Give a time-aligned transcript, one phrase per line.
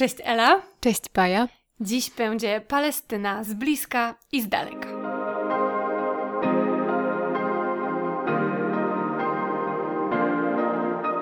[0.00, 0.62] Cześć Ela.
[0.80, 1.48] Cześć Paja.
[1.80, 4.88] Dziś będzie Palestyna z bliska i z daleka.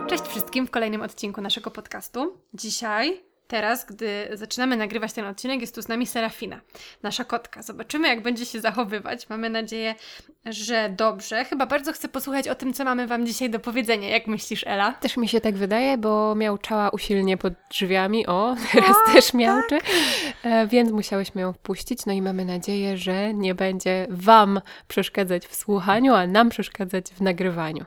[0.09, 2.37] Cześć wszystkim w kolejnym odcinku naszego podcastu.
[2.55, 6.61] Dzisiaj Teraz, gdy zaczynamy nagrywać ten odcinek, jest tu z nami Serafina,
[7.03, 7.63] nasza kotka.
[7.63, 9.29] Zobaczymy, jak będzie się zachowywać.
[9.29, 9.95] Mamy nadzieję,
[10.47, 11.45] że dobrze.
[11.45, 14.09] Chyba bardzo chcę posłuchać o tym, co mamy Wam dzisiaj do powiedzenia.
[14.09, 14.93] Jak myślisz, Ela?
[14.93, 18.27] Też mi się tak wydaje, bo miałczała usilnie pod drzwiami.
[18.27, 19.79] O, teraz o, też miałczy.
[20.43, 20.69] Tak.
[20.69, 22.07] Więc musiałyśmy ją wpuścić.
[22.07, 27.21] No i mamy nadzieję, że nie będzie Wam przeszkadzać w słuchaniu, a nam przeszkadzać w
[27.21, 27.85] nagrywaniu.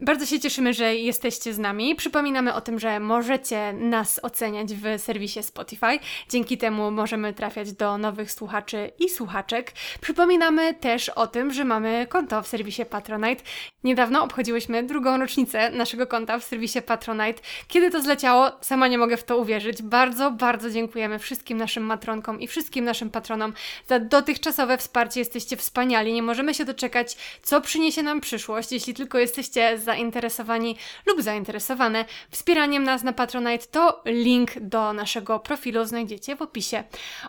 [0.00, 1.94] Bardzo się cieszymy, że jesteście z nami.
[1.94, 5.98] Przypominamy o tym, że możecie nas oceniać w serwisie Spotify.
[6.28, 9.72] Dzięki temu możemy trafiać do nowych słuchaczy i słuchaczek.
[10.00, 13.42] Przypominamy też o tym, że mamy konto w serwisie Patronite.
[13.84, 17.42] Niedawno obchodziłyśmy drugą rocznicę naszego konta w serwisie Patronite.
[17.68, 19.82] Kiedy to zleciało, sama nie mogę w to uwierzyć.
[19.82, 23.52] Bardzo, bardzo dziękujemy wszystkim naszym matronkom i wszystkim naszym patronom
[23.86, 25.20] za dotychczasowe wsparcie.
[25.20, 26.12] Jesteście wspaniali.
[26.12, 28.72] Nie możemy się doczekać, co przyniesie nam przyszłość.
[28.72, 35.84] Jeśli tylko jesteście zainteresowani lub zainteresowane wspieraniem nas na Patronite, to link do naszego profilu
[35.84, 36.84] znajdziecie w opisie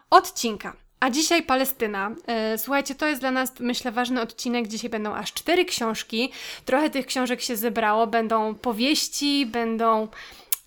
[0.09, 0.73] odcinka.
[0.99, 2.11] A dzisiaj Palestyna.
[2.27, 4.67] E, słuchajcie, to jest dla nas, myślę, ważny odcinek.
[4.67, 6.31] Dzisiaj będą aż cztery książki.
[6.65, 8.07] Trochę tych książek się zebrało.
[8.07, 10.07] Będą powieści, będą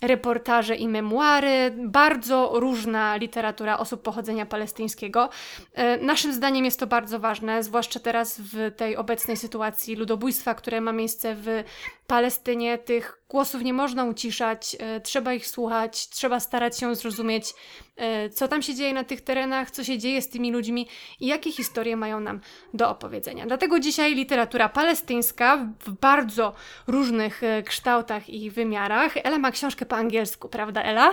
[0.03, 5.29] reportaże i memuary, bardzo różna literatura osób pochodzenia palestyńskiego.
[5.73, 10.81] E, naszym zdaniem jest to bardzo ważne, zwłaszcza teraz w tej obecnej sytuacji ludobójstwa, które
[10.81, 11.63] ma miejsce w
[12.07, 12.77] Palestynie.
[12.77, 17.53] Tych głosów nie można uciszać, e, trzeba ich słuchać, trzeba starać się zrozumieć,
[17.95, 20.87] e, co tam się dzieje na tych terenach, co się dzieje z tymi ludźmi
[21.19, 22.41] i jakie historie mają nam
[22.73, 23.45] do opowiedzenia.
[23.45, 26.53] Dlatego dzisiaj literatura palestyńska w bardzo
[26.87, 29.13] różnych e, kształtach i wymiarach.
[29.23, 31.11] Ela ma książkę po angielsku, prawda Ela?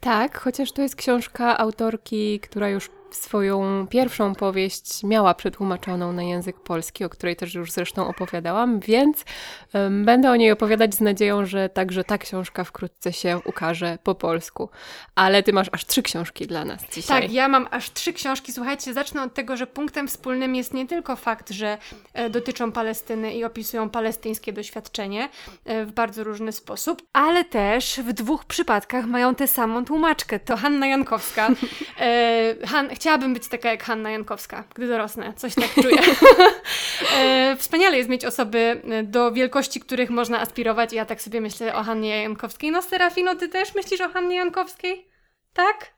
[0.00, 6.60] Tak, chociaż to jest książka autorki, która już swoją pierwszą powieść miała przetłumaczoną na język
[6.60, 9.24] polski, o której też już zresztą opowiadałam, więc
[9.90, 14.68] będę o niej opowiadać z nadzieją, że także ta książka wkrótce się ukaże po polsku.
[15.14, 17.22] Ale ty masz aż trzy książki dla nas dzisiaj.
[17.22, 18.52] Tak, ja mam aż trzy książki.
[18.52, 21.78] Słuchajcie, zacznę od tego, że punktem wspólnym jest nie tylko fakt, że
[22.12, 25.28] e, dotyczą Palestyny i opisują palestyńskie doświadczenie
[25.64, 30.38] e, w bardzo różny sposób, ale też w dwóch przypadkach mają tę samą tłumaczkę.
[30.40, 31.48] To Hanna Jankowska.
[32.00, 35.32] E, Han, chciałabym być taka jak Hanna Jankowska, gdy dorosnę.
[35.36, 35.98] Coś tak czuję.
[37.18, 40.92] e, wspaniale jest mieć osoby, e, do wielkości których można aspirować.
[40.92, 42.70] Ja tak sobie myślę o Hannie Jankowskiej.
[42.70, 45.08] No Serafino, ty też myślisz o Hannie Jankowskiej?
[45.52, 45.95] Tak?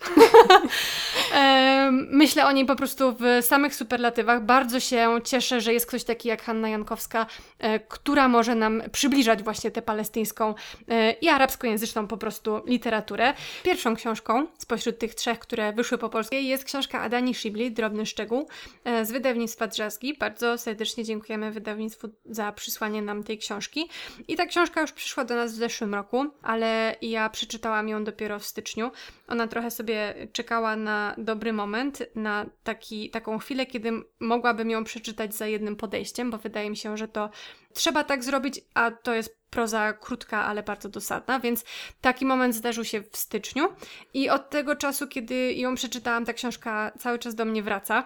[2.10, 4.44] Myślę o niej po prostu w samych superlatywach.
[4.44, 7.26] Bardzo się cieszę, że jest ktoś taki jak Hanna Jankowska,
[7.58, 10.54] e, która może nam przybliżać właśnie tę palestyńską
[10.88, 13.34] e, i arabskojęzyczną po prostu literaturę.
[13.62, 18.48] Pierwszą książką spośród tych trzech, które wyszły po polsku jest książka Adani Shibli, Drobny Szczegół
[18.84, 20.16] e, z wydawnictwa Drzazgi.
[20.18, 23.88] Bardzo serdecznie dziękujemy wydawnictwu za przysłanie nam tej książki.
[24.28, 28.38] I ta książka już przyszła do nas w zeszłym roku, ale ja przeczytałam ją dopiero
[28.38, 28.90] w styczniu.
[29.28, 34.84] Ona trochę sobie sobie czekała na dobry moment, na taki, taką chwilę, kiedy mogłabym ją
[34.84, 37.30] przeczytać za jednym podejściem, bo wydaje mi się, że to
[37.74, 41.64] trzeba tak zrobić, a to jest proza krótka, ale bardzo dosadna, więc
[42.00, 43.68] taki moment zdarzył się w styczniu
[44.14, 48.04] i od tego czasu, kiedy ją przeczytałam, ta książka cały czas do mnie wraca.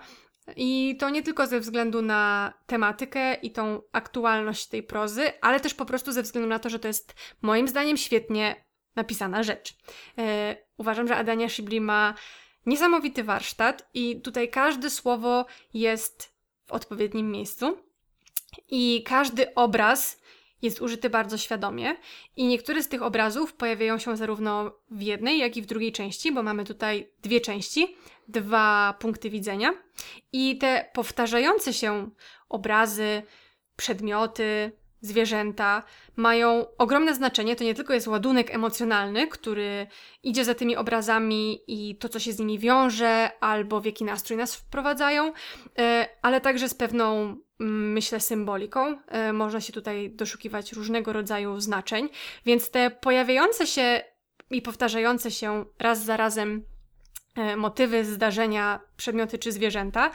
[0.57, 5.75] I to nie tylko ze względu na tematykę i tą aktualność tej prozy, ale też
[5.75, 8.65] po prostu ze względu na to, że to jest moim zdaniem świetnie
[8.97, 9.77] napisana rzecz.
[10.79, 12.15] Uważam, że Adania Shibli ma
[12.67, 16.33] niesamowity warsztat i tutaj każde słowo jest
[16.67, 17.79] w odpowiednim miejscu.
[18.71, 20.21] I każdy obraz
[20.63, 21.97] jest użyty bardzo świadomie.
[22.37, 26.33] I niektóre z tych obrazów pojawiają się zarówno w jednej, jak i w drugiej części,
[26.33, 27.97] bo mamy tutaj dwie części,
[28.29, 29.75] dwa punkty widzenia.
[30.33, 32.11] I te powtarzające się
[32.49, 33.23] obrazy,
[33.77, 35.83] przedmioty, zwierzęta
[36.17, 37.57] mają ogromne znaczenie.
[37.57, 39.87] To nie tylko jest ładunek emocjonalny, który
[40.23, 44.39] idzie za tymi obrazami i to, co się z nimi wiąże, albo w jaki nastrój
[44.39, 45.33] nas wprowadzają,
[45.79, 48.99] e, ale także z pewną, mm, myślę, symboliką.
[49.09, 52.09] E, można się tutaj doszukiwać różnego rodzaju znaczeń,
[52.47, 54.03] więc te pojawiające się
[54.51, 56.65] i powtarzające się raz za razem
[57.37, 60.11] e, motywy, zdarzenia, przedmioty czy zwierzęta,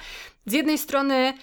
[0.45, 1.33] z jednej strony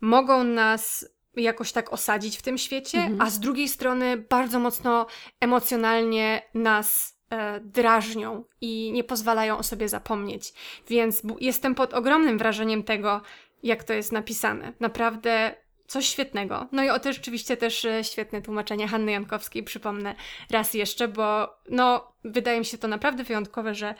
[0.00, 1.06] mogą nas
[1.36, 3.20] jakoś tak osadzić w tym świecie, mhm.
[3.20, 5.06] a z drugiej strony bardzo mocno
[5.40, 10.52] emocjonalnie nas e, drażnią i nie pozwalają o sobie zapomnieć.
[10.88, 13.20] Więc jestem pod ogromnym wrażeniem tego,
[13.62, 14.72] jak to jest napisane.
[14.80, 15.54] Naprawdę
[15.90, 16.66] coś świetnego.
[16.72, 20.14] No i o też oczywiście też e, świetne tłumaczenie Hanny Jankowskiej, przypomnę
[20.50, 23.94] raz jeszcze, bo no, wydaje mi się to naprawdę wyjątkowe, że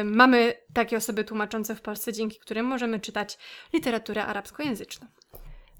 [0.00, 3.38] y, mamy takie osoby tłumaczące w Polsce, dzięki którym możemy czytać
[3.72, 5.06] literaturę arabskojęzyczną.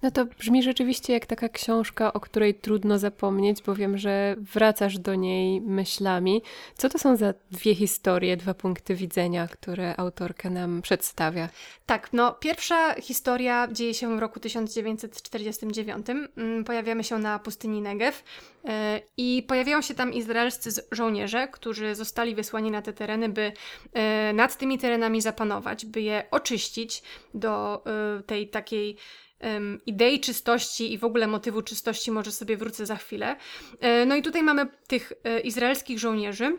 [0.03, 4.99] No to brzmi rzeczywiście jak taka książka, o której trudno zapomnieć, bo wiem, że wracasz
[4.99, 6.43] do niej myślami.
[6.77, 11.49] Co to są za dwie historie, dwa punkty widzenia, które autorka nam przedstawia?
[11.87, 16.07] Tak, no pierwsza historia dzieje się w roku 1949.
[16.37, 18.23] Mm, pojawiamy się na pustyni Negev
[18.65, 23.53] e, i pojawiają się tam izraelscy żołnierze, którzy zostali wysłani na te tereny, by
[23.93, 27.03] e, nad tymi terenami zapanować, by je oczyścić
[27.35, 28.97] do e, tej takiej
[29.43, 33.37] um, idei czystości i w ogóle motywu czystości, może sobie wrócę za chwilę.
[33.81, 36.59] E, no i tutaj mamy tych e, izraelskich żołnierzy,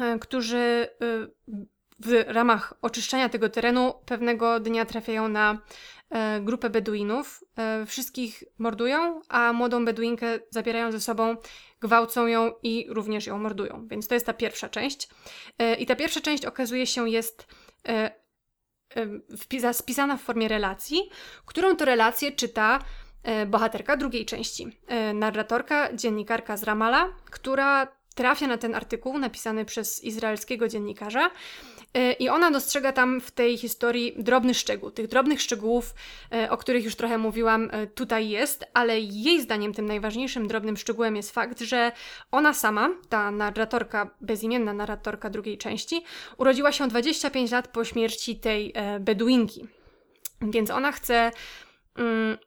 [0.00, 0.88] e, którzy
[1.98, 5.58] w ramach oczyszczania tego terenu pewnego dnia trafiają na
[6.40, 7.44] grupę Beduinów.
[7.86, 11.36] Wszystkich mordują, a młodą Beduinkę zabierają ze sobą,
[11.80, 13.88] gwałcą ją i również ją mordują.
[13.88, 15.08] Więc to jest ta pierwsza część.
[15.78, 17.46] I ta pierwsza część okazuje się jest
[19.72, 21.10] spisana w formie relacji,
[21.46, 22.78] którą to relację czyta
[23.22, 24.78] e, bohaterka drugiej części.
[24.86, 31.30] E, narratorka, dziennikarka z Ramala, która trafia na ten artykuł napisany przez izraelskiego dziennikarza
[31.94, 34.90] E, I ona dostrzega tam w tej historii drobny szczegół.
[34.90, 35.94] Tych drobnych szczegółów,
[36.32, 40.76] e, o których już trochę mówiłam, e, tutaj jest, ale jej zdaniem tym najważniejszym drobnym
[40.76, 41.92] szczegółem jest fakt, że
[42.30, 46.04] ona sama, ta narratorka, bezimienna narratorka drugiej części,
[46.38, 49.66] urodziła się 25 lat po śmierci tej Beduinki.
[50.42, 51.30] Więc ona chce.
[51.96, 52.38] Mm,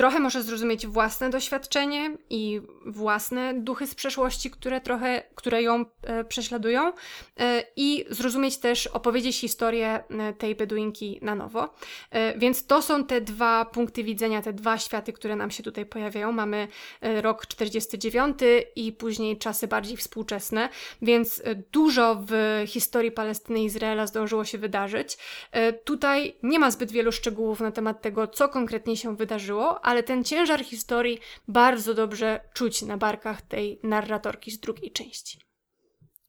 [0.00, 6.24] trochę może zrozumieć własne doświadczenie i własne duchy z przeszłości, które trochę, które ją e,
[6.24, 6.92] prześladują
[7.40, 11.74] e, i zrozumieć też, opowiedzieć historię e, tej Beduinki na nowo.
[12.10, 15.86] E, więc to są te dwa punkty widzenia, te dwa światy, które nam się tutaj
[15.86, 16.32] pojawiają.
[16.32, 16.68] Mamy
[17.00, 18.38] e, rok 49
[18.76, 20.68] i później czasy bardziej współczesne,
[21.02, 25.18] więc e, dużo w historii Palestyny i Izraela zdążyło się wydarzyć.
[25.84, 30.24] Tutaj nie ma zbyt wielu szczegółów na temat tego, co konkretnie się wydarzyło, ale ten
[30.24, 35.49] ciężar historii bardzo dobrze czuć na barkach tej narratorki z drugiej części.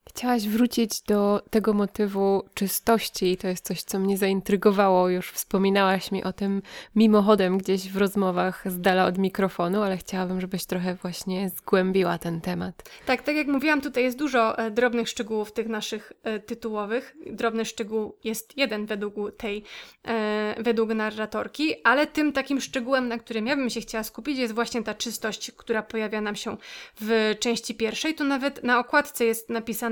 [0.10, 5.10] Chciałaś wrócić do tego motywu czystości i to jest coś, co mnie zaintrygowało.
[5.10, 6.62] Już wspominałaś mi o tym
[6.96, 12.42] mimochodem gdzieś w rozmowach z dala od mikrofonu, ale chciałabym, żebyś trochę właśnie zgłębiła ten
[12.42, 12.84] temat.
[13.06, 17.16] Tak, tak jak mówiłam, tutaj jest dużo e, drobnych szczegółów tych naszych e, tytułowych.
[17.32, 19.64] Drobny szczegół jest jeden według tej,
[20.08, 24.54] e, według narratorki, ale tym takim szczegółem, na którym ja bym się chciała skupić, jest
[24.54, 26.58] właśnie ta czystość, która pojawia nam się
[27.02, 28.16] w części pierwszej.
[28.16, 29.91] Tu nawet na okładce jest napisane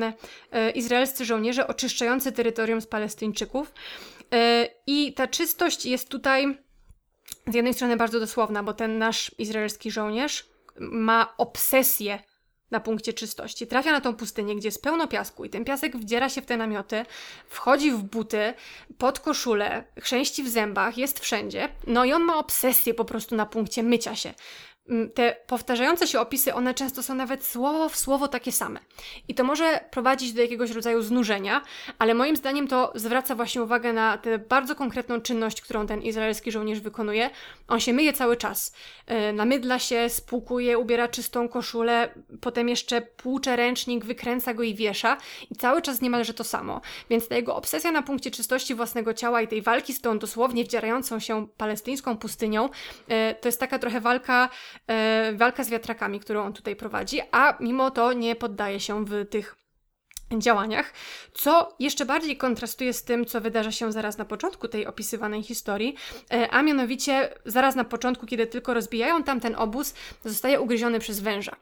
[0.51, 3.73] E, izraelscy żołnierze oczyszczający terytorium z Palestyńczyków.
[4.33, 6.57] E, I ta czystość jest tutaj
[7.47, 10.49] z jednej strony bardzo dosłowna, bo ten nasz izraelski żołnierz
[10.79, 12.19] ma obsesję
[12.71, 13.67] na punkcie czystości.
[13.67, 16.57] Trafia na tą pustynię, gdzie jest pełno piasku i ten piasek wdziera się w te
[16.57, 17.05] namioty,
[17.47, 18.53] wchodzi w buty,
[18.97, 21.69] pod koszulę, chrzęści w zębach, jest wszędzie.
[21.87, 24.33] No i on ma obsesję po prostu na punkcie mycia się
[25.13, 28.79] te powtarzające się opisy, one często są nawet słowo w słowo takie same.
[29.27, 31.61] I to może prowadzić do jakiegoś rodzaju znużenia,
[31.99, 36.51] ale moim zdaniem to zwraca właśnie uwagę na tę bardzo konkretną czynność, którą ten izraelski
[36.51, 37.29] żołnierz wykonuje.
[37.67, 38.73] On się myje cały czas.
[39.07, 42.09] Yy, namydla się, spłukuje, ubiera czystą koszulę,
[42.41, 45.17] potem jeszcze płucze ręcznik, wykręca go i wiesza.
[45.51, 46.81] I cały czas niemalże to samo.
[47.09, 50.63] Więc ta jego obsesja na punkcie czystości własnego ciała i tej walki z tą dosłownie
[50.63, 52.69] wdzierającą się palestyńską pustynią,
[53.07, 54.78] yy, to jest taka trochę walka e,
[55.33, 59.55] walka z wiatrakami, którą on tutaj prowadzi, a mimo to nie poddaje się w tych
[60.37, 60.93] działaniach,
[61.33, 65.95] co jeszcze bardziej kontrastuje z tym, co wydarza się zaraz na początku tej opisywanej historii,
[66.33, 69.93] e, a mianowicie zaraz na początku, kiedy tylko rozbijają tamten obóz,
[70.25, 71.55] zostaje ugryziony przez węża.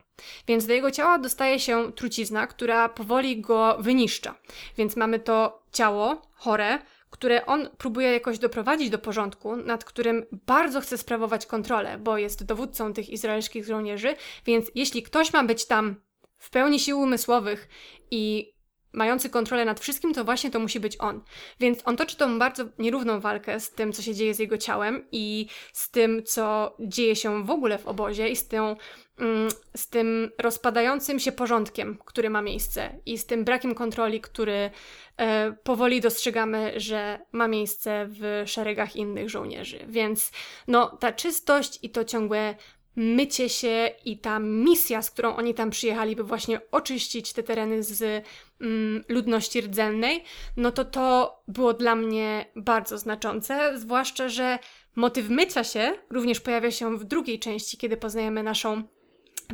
[0.47, 4.35] Więc do jego ciała dostaje się trucizna, która powoli go wyniszcza.
[4.77, 6.79] Więc mamy to ciało chore,
[7.19, 12.43] które on próbuje jakoś doprowadzić do porządku, nad którym bardzo chce sprawować kontrolę, bo jest
[12.43, 15.95] dowódcą tych izraelskich żołnierzy, więc jeśli ktoś ma być tam
[16.37, 17.67] w pełni sił umysłowych
[18.11, 18.53] i
[18.97, 21.21] mający kontrolę nad wszystkim, to właśnie to musi być on.
[21.59, 25.05] Więc on toczy tą bardzo nierówną walkę z tym, co się dzieje z jego ciałem
[25.11, 28.75] i z tym, co dzieje się w ogóle w obozie i z tą
[29.19, 34.71] mm, z tym rozpadającym się porządkiem, który ma miejsce i z tym brakiem kontroli, który
[35.17, 39.79] e, powoli dostrzegamy, że ma miejsce w szeregach innych żołnierzy.
[39.87, 40.31] Więc
[40.67, 42.55] no, ta czystość i to ciągłe
[42.97, 47.83] mycie się i ta misja, z którą oni tam przyjechali, by właśnie oczyścić te tereny
[47.83, 48.25] z
[48.61, 50.23] mm, ludności rdzennej,
[50.57, 54.59] no to to było dla mnie bardzo znaczące, zwłaszcza, że
[54.95, 58.83] motyw mycia się również pojawia się w drugiej części, kiedy poznajemy naszą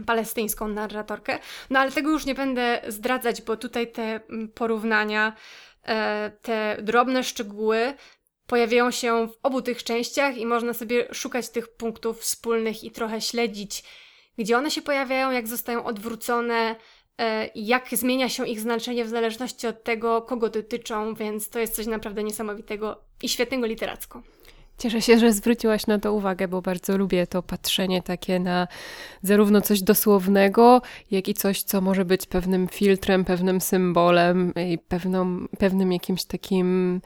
[0.06, 1.40] palestyńską narratorkę.
[1.70, 5.34] No ale tego już nie będę zdradzać, bo tutaj te mm, porównania,
[5.84, 7.94] e, te drobne szczegóły
[8.54, 13.22] pojawiają się w obu tych częściach i można sobie szukać tych punktów wspólnych i trochę
[13.22, 13.84] śledzić,
[14.38, 16.76] gdzie one się pojawiają, jak zostają odwrócone,
[17.18, 21.76] e, jak zmienia się ich znaczenie w zależności od tego, kogo dotyczą, więc to jest
[21.76, 24.22] coś naprawdę niesamowitego i świetnego literacko.
[24.78, 28.68] Cieszę się, że zwróciłaś na to uwagę, bo bardzo lubię to patrzenie takie na
[29.22, 35.48] zarówno coś dosłownego, jak i coś, co może być pewnym filtrem, pewnym symbolem i pewną,
[35.58, 37.02] pewnym jakimś takim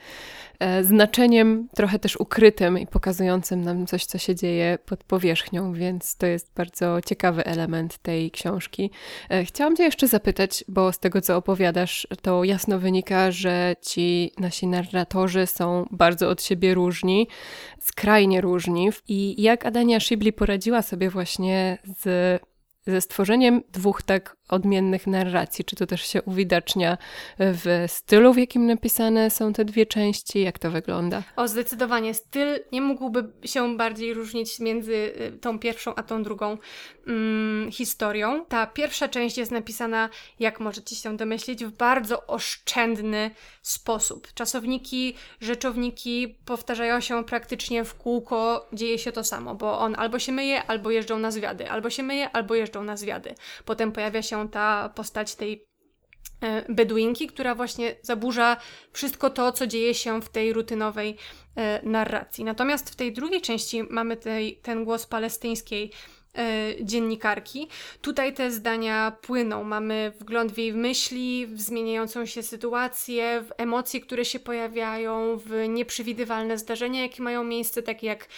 [0.58, 6.16] E, znaczeniem trochę też ukrytym i pokazującym nam coś, co się dzieje pod powierzchnią, więc
[6.16, 8.90] to jest bardzo ciekawy element tej książki.
[9.30, 14.32] E, chciałam Cię jeszcze zapytać, bo z tego, co opowiadasz, to jasno wynika, że ci
[14.38, 17.28] nasi narratorzy są bardzo od siebie różni,
[17.80, 18.90] skrajnie różni.
[19.08, 22.40] I jak Adania Shibli poradziła sobie właśnie z
[22.88, 25.64] ze stworzeniem dwóch tak odmiennych narracji?
[25.64, 26.98] Czy to też się uwidacznia
[27.38, 30.40] w stylu, w jakim napisane są te dwie części?
[30.40, 31.22] Jak to wygląda?
[31.36, 32.14] O, zdecydowanie.
[32.14, 36.58] Styl nie mógłby się bardziej różnić między y, tą pierwszą a tą drugą
[37.06, 38.44] mm, historią.
[38.44, 43.30] Ta pierwsza część jest napisana, jak możecie się domyślić, w bardzo oszczędny
[43.62, 44.32] sposób.
[44.34, 50.32] Czasowniki, rzeczowniki powtarzają się praktycznie w kółko, dzieje się to samo, bo on albo się
[50.32, 53.34] myje, albo jeżdżą na zwiady, albo się myje, albo jeżdżą na zwiady.
[53.64, 55.66] Potem pojawia się ta postać tej
[56.40, 58.56] e, Beduinki, która właśnie zaburza
[58.92, 61.16] wszystko to, co dzieje się w tej rutynowej
[61.56, 62.44] e, narracji.
[62.44, 65.92] Natomiast w tej drugiej części mamy tej, ten głos palestyńskiej
[66.82, 67.68] dziennikarki.
[68.00, 69.64] Tutaj te zdania płyną.
[69.64, 75.68] Mamy wgląd w jej myśli, w zmieniającą się sytuację, w emocje, które się pojawiają, w
[75.68, 78.28] nieprzewidywalne zdarzenia, jakie mają miejsce, takie jak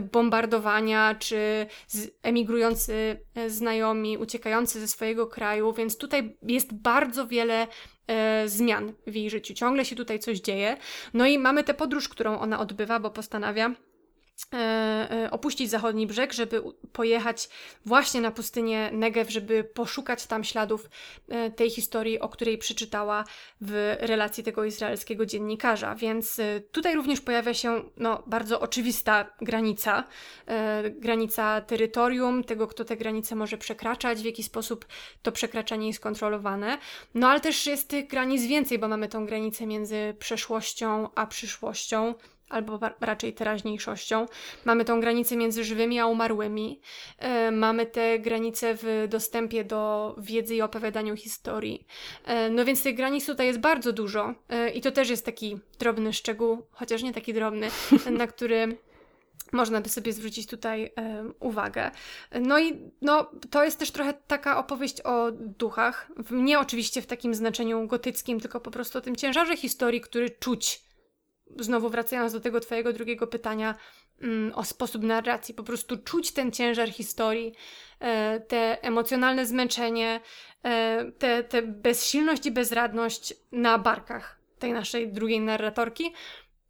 [0.00, 1.66] bombardowania, czy
[2.22, 7.66] emigrujący e, znajomi, uciekający ze swojego kraju, więc tutaj jest bardzo wiele
[8.06, 9.54] e, zmian w jej życiu.
[9.54, 10.76] Ciągle się tutaj coś dzieje.
[11.14, 13.89] No i mamy tę podróż, którą ona odbywa, bo postanawia E, e,
[15.30, 17.48] opuścić zachodni brzeg, żeby pojechać
[17.86, 20.90] właśnie na pustynię Negev, żeby poszukać tam śladów
[21.28, 23.24] e, tej historii, o której przeczytała
[23.60, 25.94] w relacji tego izraelskiego dziennikarza.
[25.94, 26.40] Więc
[26.72, 30.04] tutaj również pojawia się no, bardzo oczywista granica,
[30.90, 34.86] granica terytorium, tego, kto te granice może przekraczać, w jaki sposób
[35.22, 36.78] to przekraczanie jest kontrolowane.
[37.14, 42.14] No ale też jest tych granic więcej, bo mamy tą granicę między przeszłością a przyszłością
[42.50, 44.26] albo raczej teraźniejszością.
[44.64, 46.80] Mamy tą granicę między żywymi a umarłymi.
[47.18, 51.86] E, mamy te granice w dostępie do wiedzy i opowiadaniu historii.
[52.24, 55.58] E, no więc tych granic tutaj jest bardzo dużo e, i to też jest taki
[55.78, 57.68] drobny szczegół, chociaż nie taki drobny,
[58.18, 58.76] na który
[59.52, 60.92] można by sobie zwrócić tutaj
[61.40, 61.90] uwagę.
[62.40, 66.10] No i no, to jest też trochę taka opowieść o duchach.
[66.30, 70.82] Nie oczywiście w takim znaczeniu gotyckim, tylko po prostu o tym ciężarze historii, który czuć
[71.58, 73.74] znowu wracając do tego Twojego drugiego pytania
[74.22, 77.54] mm, o sposób narracji, po prostu czuć ten ciężar historii,
[78.00, 80.20] e, te emocjonalne zmęczenie,
[80.62, 86.12] e, te, te bezsilność i bezradność na barkach tej naszej drugiej narratorki.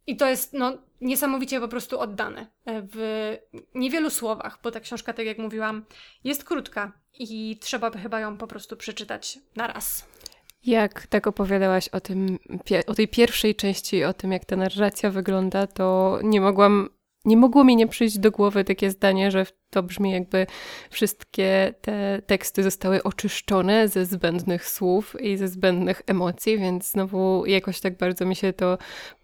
[0.07, 3.37] I to jest no, niesamowicie po prostu oddane e, w
[3.75, 5.85] niewielu słowach, bo ta książka, tak jak mówiłam,
[6.23, 10.07] jest krótka i trzeba by chyba ją po prostu przeczytać na raz.
[10.65, 12.39] Jak tak opowiadałaś o, tym,
[12.87, 16.89] o tej pierwszej części, o tym, jak ta narracja wygląda, to nie mogłam,
[17.25, 20.47] nie mogło mi nie przyjść do głowy takie zdanie, że to brzmi jakby
[20.89, 27.79] wszystkie te teksty zostały oczyszczone ze zbędnych słów i ze zbędnych emocji, więc znowu jakoś
[27.79, 28.77] tak bardzo mi się to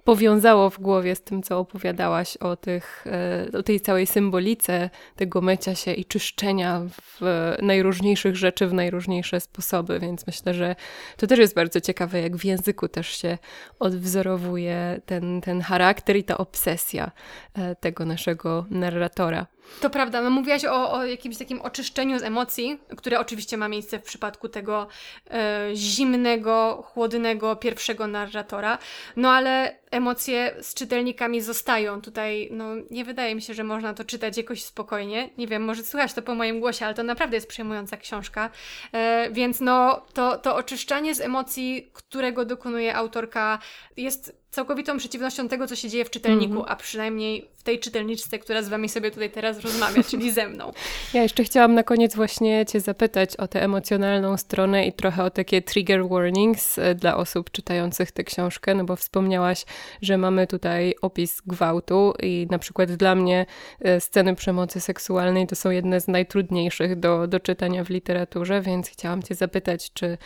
[0.07, 3.05] powiązało w głowie z tym, co opowiadałaś o, tych,
[3.53, 7.21] e, o tej całej symbolice tego mycia się i czyszczenia w
[7.61, 10.75] najróżniejszych rzeczy w najróżniejsze sposoby, więc myślę, że
[11.17, 13.37] to też jest bardzo ciekawe, jak w języku też się
[13.79, 17.11] odwzorowuje ten, ten charakter i ta obsesja
[17.53, 19.47] e, tego naszego narratora.
[19.81, 23.99] To prawda, no mówiłaś o, o jakimś takim oczyszczeniu z emocji, które oczywiście ma miejsce
[23.99, 24.87] w przypadku tego
[25.31, 28.77] e, zimnego, chłodnego pierwszego narratora,
[29.15, 32.01] no ale emocje z czytelnikami zostają.
[32.01, 35.29] Tutaj, no, nie wydaje mi się, że można to czytać jakoś spokojnie.
[35.37, 38.49] Nie wiem, może słychać to po moim głosie, ale to naprawdę jest przejmująca książka.
[38.93, 43.59] E, więc no, to, to oczyszczanie z emocji, którego dokonuje autorka,
[43.97, 46.71] jest całkowitą przeciwnością tego, co się dzieje w czytelniku, mm -hmm.
[46.71, 50.71] a przynajmniej w tej czytelniczce, która z Wami sobie tutaj teraz rozmawia, czyli ze mną.
[51.13, 55.29] Ja jeszcze chciałam na koniec właśnie Cię zapytać o tę emocjonalną stronę i trochę o
[55.29, 59.65] takie trigger warnings e, dla osób czytających tę książkę, no bo wspomniałaś,
[60.01, 63.45] że mamy tutaj opis gwałtu i na przykład dla mnie
[63.79, 68.89] e, sceny przemocy seksualnej to są jedne z najtrudniejszych do, do czytania w literaturze, więc
[68.89, 70.17] chciałam Cię zapytać, czy,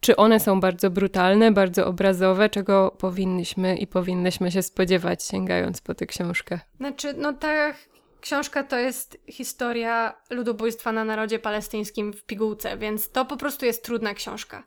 [0.00, 5.94] czy one są bardzo brutalne, bardzo obrazowe, czego powinniśmy i powinnyśmy się spodziewać, sięgając po
[5.94, 6.60] tę książkę?
[6.76, 7.74] Znaczy, no ta
[8.20, 13.84] książka to jest historia ludobójstwa na narodzie palestyńskim w pigułce, więc to po prostu jest
[13.84, 14.64] trudna książka.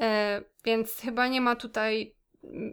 [0.00, 2.14] E, więc chyba nie ma tutaj.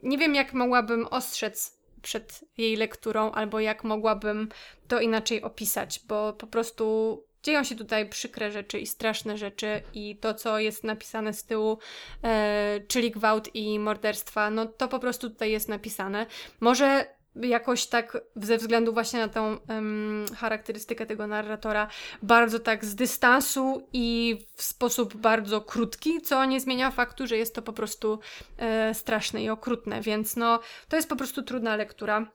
[0.04, 4.50] Nie wiem, jak mogłabym ostrzec przed jej lekturą, albo jak mogłabym
[4.88, 10.18] to inaczej opisać, bo po prostu dzieją się tutaj przykre rzeczy i straszne rzeczy i
[10.18, 11.78] to, co jest napisane z tyłu,
[12.24, 16.26] e, czyli gwałt i morderstwa, no to po prostu tutaj jest napisane.
[16.60, 21.88] Może jakoś tak ze względu właśnie na tą um, charakterystykę tego narratora
[22.24, 27.56] bardzo tak z dystansu i w sposób bardzo krótki, co nie zmienia faktu, że jest
[27.56, 28.20] to po prostu
[28.58, 32.32] e, straszne i okrutne, więc no to jest po prostu trudna lektura,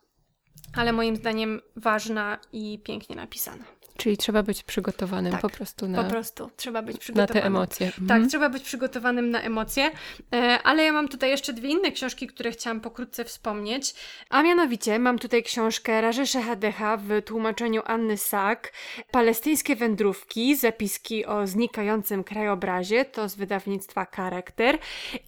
[0.76, 3.64] ale moim zdaniem ważna i pięknie napisana.
[3.96, 6.04] Czyli trzeba być przygotowanym tak, po prostu na.
[6.04, 7.34] Po prostu trzeba być przygotowanym.
[7.34, 7.86] Na te emocje.
[7.86, 8.28] Tak, mhm.
[8.28, 9.90] trzeba być przygotowanym na emocje.
[10.34, 13.94] E, ale ja mam tutaj jeszcze dwie inne książki, które chciałam pokrótce wspomnieć.
[14.30, 18.72] A mianowicie mam tutaj książkę Rażesze Hadecha w tłumaczeniu Anny Sak.
[19.10, 24.78] Palestyńskie wędrówki, zapiski o znikającym krajobrazie, to z wydawnictwa Charakter.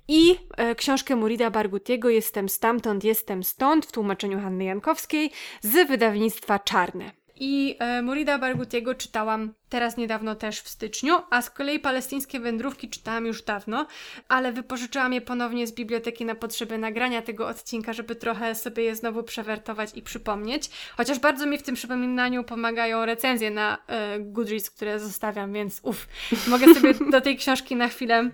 [0.08, 5.30] I e, książkę Murida Bargutiego Jestem stamtąd, jestem stąd w tłumaczeniu Hanny Jankowskiej
[5.62, 7.25] z wydawnictwa Czarne.
[7.40, 12.88] I e, Murida Bargutiego czytałam teraz niedawno też w styczniu, a z kolei palestyńskie wędrówki
[12.88, 13.86] czytałam już dawno,
[14.28, 18.96] ale wypożyczyłam je ponownie z biblioteki na potrzeby nagrania tego odcinka, żeby trochę sobie je
[18.96, 20.70] znowu przewertować i przypomnieć.
[20.96, 26.08] Chociaż bardzo mi w tym przypominaniu pomagają recenzje na e, Goodreads, które zostawiam, więc uff,
[26.48, 28.30] mogę sobie do tej książki na chwilę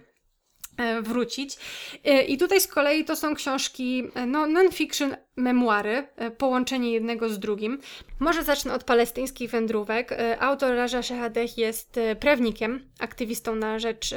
[0.76, 1.56] e, wrócić.
[2.04, 7.38] E, I tutaj z kolei to są książki no, non-fiction, memuary, e, połączenie jednego z
[7.38, 7.78] drugim.
[8.18, 10.12] Może zacznę od palestyńskich wędrówek.
[10.12, 14.14] E, autor Raja Shehadeh jest e, prawnikiem, aktywistą na rzecz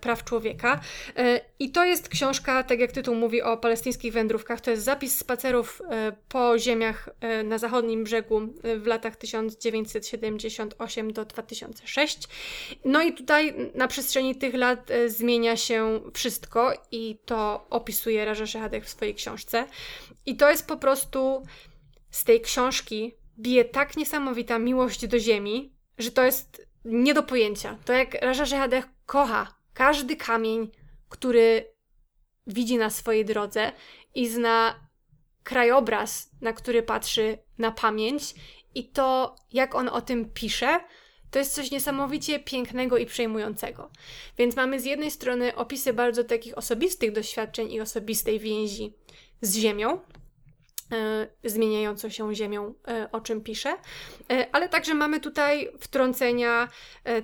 [0.00, 0.80] praw człowieka.
[1.58, 4.60] I to jest książka, tak jak tytuł mówi, o palestyńskich wędrówkach.
[4.60, 5.82] To jest zapis spacerów
[6.28, 7.08] po ziemiach
[7.44, 8.40] na zachodnim brzegu
[8.78, 12.28] w latach 1978 do 2006.
[12.84, 18.84] No i tutaj na przestrzeni tych lat zmienia się wszystko i to opisuje Raja Shehadeh
[18.84, 19.64] w swojej książce.
[20.26, 21.42] I to jest po prostu
[22.10, 27.78] z tej książki bije tak niesamowita miłość do ziemi, że to jest nie do pojęcia.
[27.84, 30.70] To jak Raja Żehadeh kocha każdy kamień,
[31.08, 31.74] który
[32.46, 33.72] widzi na swojej drodze
[34.14, 34.88] i zna
[35.42, 38.34] krajobraz, na który patrzy na pamięć
[38.74, 40.80] i to, jak on o tym pisze,
[41.30, 43.90] to jest coś niesamowicie pięknego i przejmującego.
[44.38, 48.94] Więc mamy z jednej strony opisy bardzo takich osobistych doświadczeń i osobistej więzi
[49.40, 50.00] z ziemią,
[51.44, 53.76] zmieniającą się ziemią, e, o czym pisze,
[54.30, 56.68] e, ale także mamy tutaj wtrącenia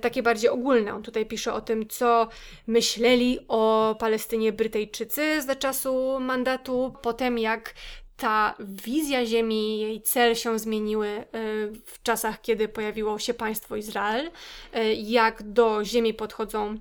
[0.01, 0.95] takie bardziej ogólne.
[0.95, 2.29] On tutaj pisze o tym, co
[2.67, 7.75] myśleli o Palestynie Brytyjczycy za czasu mandatu, potem jak
[8.17, 11.25] ta wizja ziemi, jej cel się zmieniły
[11.87, 14.31] w czasach, kiedy pojawiło się państwo Izrael,
[14.97, 16.79] jak do ziemi podchodzą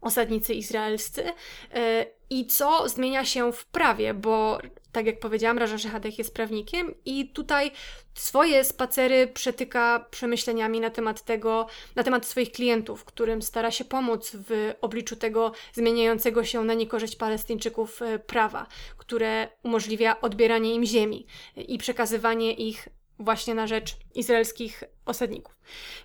[0.00, 1.24] osadnicy izraelscy
[2.32, 4.58] i co zmienia się w prawie, bo
[4.92, 7.70] tak jak powiedziałam, Raja Szechadech jest prawnikiem i tutaj
[8.14, 14.36] swoje spacery przetyka przemyśleniami na temat tego, na temat swoich klientów, którym stara się pomóc
[14.48, 18.66] w obliczu tego zmieniającego się na niekorzyść Palestyńczyków e, prawa,
[18.96, 22.88] które umożliwia odbieranie im ziemi i przekazywanie ich
[23.24, 25.54] właśnie na rzecz izraelskich osadników.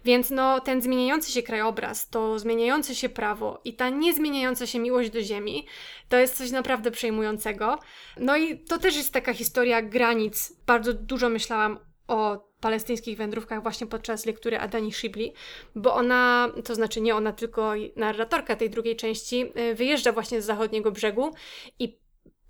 [0.05, 5.09] Więc no, ten zmieniający się krajobraz, to zmieniające się prawo i ta niezmieniająca się miłość
[5.09, 5.67] do ziemi,
[6.09, 7.79] to jest coś naprawdę przejmującego.
[8.17, 10.53] No i to też jest taka historia granic.
[10.65, 15.33] Bardzo dużo myślałam o palestyńskich wędrówkach właśnie podczas lektury Adani Shibli,
[15.75, 20.45] bo ona, to znaczy nie ona, tylko narratorka tej drugiej części, y, wyjeżdża właśnie z
[20.45, 21.31] zachodniego brzegu
[21.79, 21.97] i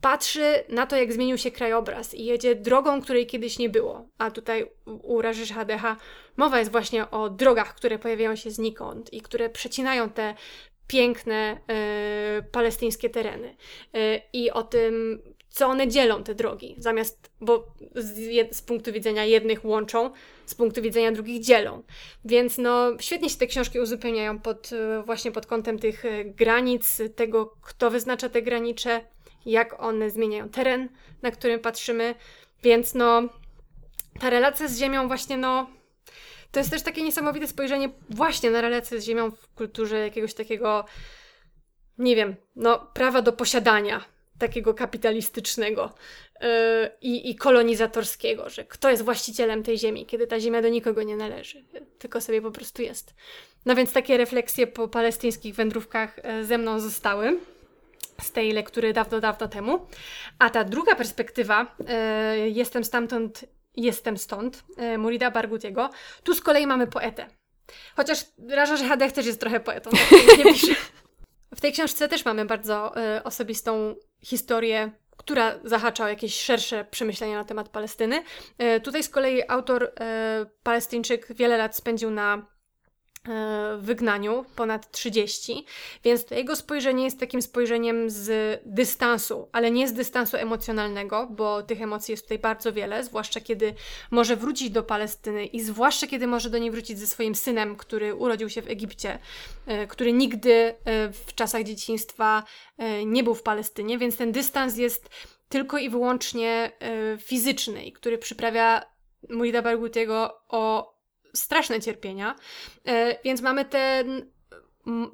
[0.02, 4.08] patrzy na to, jak zmienił się krajobraz i jedzie drogą, której kiedyś nie było.
[4.18, 5.98] A tutaj u Rażysz Hadeha
[6.38, 10.36] mowa jest właśnie o drogach, które pojawiają się znikąd i które przecinają te
[10.88, 11.58] piękne
[12.40, 13.56] y, palestyńskie tereny.
[13.96, 19.26] Y, I o tym, co one dzielą te drogi, zamiast, bo z, z, punktu widzenia
[19.26, 20.12] jednych łączą,
[20.46, 21.84] z punktu widzenia drugich dzielą.
[22.26, 27.46] Więc no, świetnie się te książki uzupełniają pod, e, właśnie pod kątem tych granic, tego,
[27.62, 29.02] kto wyznacza te granice,
[29.52, 30.90] jak one zmieniają teren,
[31.22, 32.16] na którym patrzymy.
[32.64, 33.22] Więc no,
[34.20, 35.70] ta relacja z Ziemią właśnie, no,
[36.52, 40.86] to jest też takie niesamowite spojrzenie właśnie na relację z Ziemią w kulturze jakiegoś takiego,
[41.98, 44.06] nie wiem, no, prawa do posiadania
[44.40, 45.94] takiego kapitalistycznego
[46.42, 46.48] yy,
[47.02, 51.66] i kolonizatorskiego, że kto jest właścicielem tej ziemi, kiedy ta ziemia do nikogo nie należy,
[52.00, 53.14] tylko sobie po prostu jest.
[53.66, 57.40] No więc takie refleksje po palestyńskich wędrówkach yy, ze mną zostały
[58.22, 59.88] z tej lektury dawno, dawno temu.
[60.40, 65.90] A ta druga perspektywa, yy, jestem stamtąd, jestem stąd, yy, Murida Bargutiego,
[66.24, 67.28] tu z kolei mamy poetę.
[67.96, 70.76] Chociaż Raja Hadech też jest trochę poetą, tak nie pisze.
[71.56, 77.38] W tej książce też mamy bardzo y, osobistą historię, która zahacza o jakieś szersze przemyślenia
[77.38, 78.24] na temat Palestyny.
[78.78, 79.90] Y, tutaj z kolei autor y,
[80.64, 82.46] Palestyńczyk wiele lat spędził na
[83.80, 85.66] wygnaniu, ponad 30,
[86.04, 91.64] więc to jego spojrzenie jest takim spojrzeniem z dystansu, ale nie z dystansu emocjonalnego, bo
[91.64, 93.74] tych emocji jest tutaj bardzo wiele, zwłaszcza kiedy
[94.12, 98.16] może wrócić do Palestyny i zwłaszcza kiedy może do niej wrócić ze swoim synem, który
[98.16, 99.20] urodził się w Egipcie,
[99.68, 100.76] e, który nigdy e,
[101.12, 102.44] w czasach dzieciństwa
[102.78, 105.10] e, nie był w Palestynie, więc ten dystans jest
[105.50, 106.72] tylko i wyłącznie
[107.20, 108.86] fizyczny, który przyprawia
[109.30, 110.97] Murida Barghutiego o
[111.34, 112.36] straszne cierpienia.
[112.86, 114.32] E, więc mamy ten,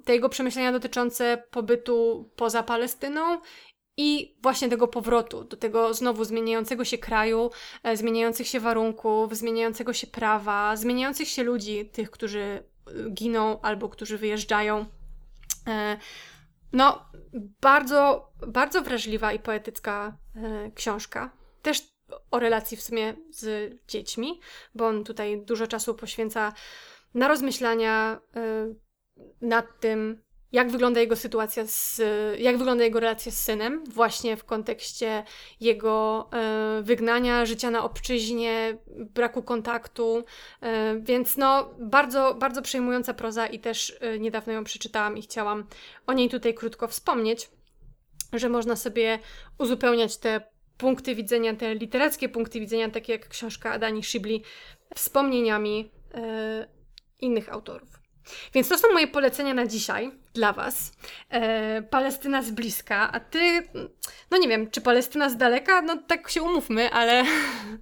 [0.05, 3.41] te jego przemyślenia dotyczące pobytu poza Palestyną
[3.97, 7.51] i właśnie tego powrotu do tego znowu zmieniającego się kraju,
[7.83, 12.63] e, zmieniających się warunków, zmieniającego się prawa, zmieniających się ludzi, tych, którzy e,
[13.09, 14.85] giną albo którzy wyjeżdżają.
[16.73, 17.05] No,
[17.61, 20.17] bardzo, bardzo wrażliwa i poetycka
[20.75, 21.31] książka.
[21.61, 21.92] Też
[22.31, 24.39] o relacji w sumie z dziećmi,
[24.75, 26.53] bo on tutaj dużo czasu poświęca
[27.13, 28.75] na rozmyślania y,
[29.41, 32.01] nad tym, jak wygląda jego sytuacja, z,
[32.39, 35.23] jak wygląda jego relacja z synem, właśnie w kontekście
[35.59, 36.29] jego
[36.79, 40.17] y, wygnania, życia na obczyźnie, braku kontaktu.
[40.17, 40.65] Y,
[41.01, 45.67] więc no, bardzo, bardzo przejmująca proza i też niedawno ją przeczytałam i chciałam
[46.07, 47.49] o niej tutaj krótko wspomnieć,
[48.33, 49.19] że można sobie
[49.57, 54.43] uzupełniać te punkty widzenia, te literackie punkty widzenia, takie jak książka Adani Shibli,
[54.95, 56.67] wspomnieniami e,
[57.19, 57.89] innych autorów.
[58.53, 60.91] Więc to są moje polecenia na dzisiaj dla Was.
[61.29, 63.39] E, Palestyna z bliska, a Ty,
[64.31, 65.81] no nie wiem, czy Palestyna z daleka?
[65.81, 67.23] No tak się umówmy, ale...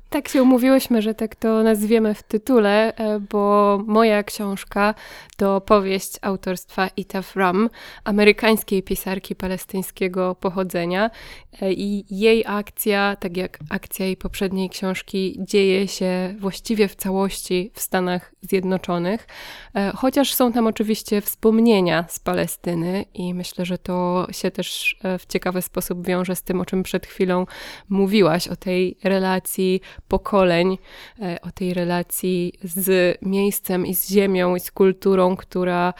[0.10, 4.94] Tak się umówiłyśmy, że tak to nazwiemy w tytule, e, bo moja książka
[5.38, 7.70] to powieść autorstwa Itaf Ram,
[8.04, 11.10] amerykańskiej pisarki palestyńskiego pochodzenia
[11.62, 17.72] e, i jej akcja, tak jak akcja jej poprzedniej książki, dzieje się właściwie w całości
[17.74, 19.28] w Stanach Zjednoczonych,
[19.76, 22.40] e, chociaż są tam oczywiście wspomnienia z Palestyny
[23.13, 27.06] i myślę, że to się też w ciekawy sposób wiąże z tym, o czym przed
[27.06, 27.45] chwilą
[27.89, 30.77] mówiłaś, o tej relacji pokoleń,
[31.41, 35.93] o tej relacji z miejscem i z ziemią i z kulturą, która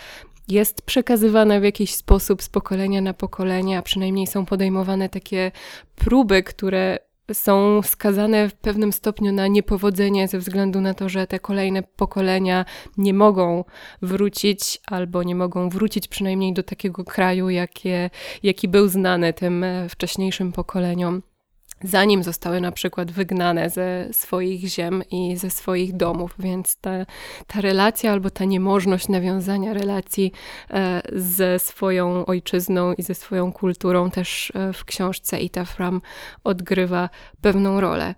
[0.48, 5.52] jest przekazywana w jakiś sposób z pokolenia na pokolenie, a przynajmniej są podejmowane takie
[5.96, 7.00] próby, które
[7.34, 12.66] są skazane w pewnym stopniu na niepowodzenie ze względu na to, że te kolejne pokolenia
[12.98, 13.64] nie mogą
[14.02, 18.10] wrócić albo nie mogą wrócić przynajmniej do takiego kraju, jakie,
[18.44, 21.22] jaki był znany tym wcześniejszym pokoleniom
[21.84, 26.92] zanim zostały na przykład wygnane ze swoich ziem i ze swoich domów, więc ta,
[27.48, 30.32] ta relacja albo ta niemożność nawiązania relacji
[30.70, 36.02] e, ze swoją ojczyzną i ze swoją kulturą też e, w książce Ita Fram
[36.44, 37.10] odgrywa
[37.42, 38.16] pewną rolę.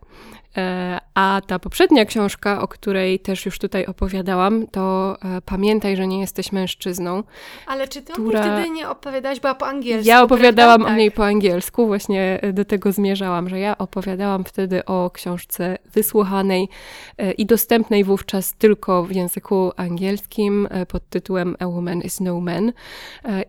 [0.57, 6.07] E, a ta poprzednia książka, o której też już tutaj opowiadałam, to e, Pamiętaj, że
[6.07, 7.23] nie jesteś mężczyzną.
[7.67, 8.43] Ale czy ty która...
[8.43, 9.39] wtedy nie opowiadałaś?
[9.39, 10.07] Była po angielsku.
[10.07, 10.95] Ja opowiadałam prawda?
[10.95, 15.77] o niej po angielsku, właśnie e, do tego zmierzałam, że ja opowiadałam wtedy o książce
[15.93, 16.69] wysłuchanej
[17.37, 22.71] i dostępnej wówczas tylko w języku angielskim pod tytułem A Woman is No Man.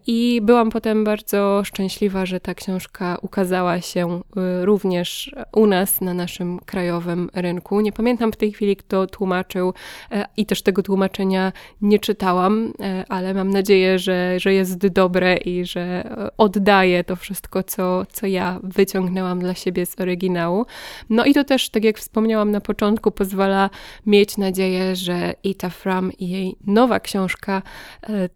[0.07, 4.21] I byłam potem bardzo szczęśliwa, że ta książka ukazała się
[4.63, 7.81] również u nas na naszym krajowym krajowym rynku.
[7.81, 9.75] Nie pamiętam w tej chwili, kto tłumaczył
[10.11, 15.37] e, i też tego tłumaczenia nie czytałam, e, ale mam nadzieję, że, że jest dobre
[15.37, 20.67] i że e, oddaje to wszystko, co, co ja wyciągnęłam dla siebie z oryginału.
[21.11, 23.71] No i to też, tak jak wspomniałam na początku, pozwala
[24.07, 27.63] mieć nadzieję, że Ita Fram i jej nowa książka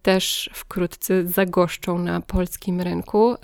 [0.03, 3.35] też wkrótce zagoszczą na polskim rynku.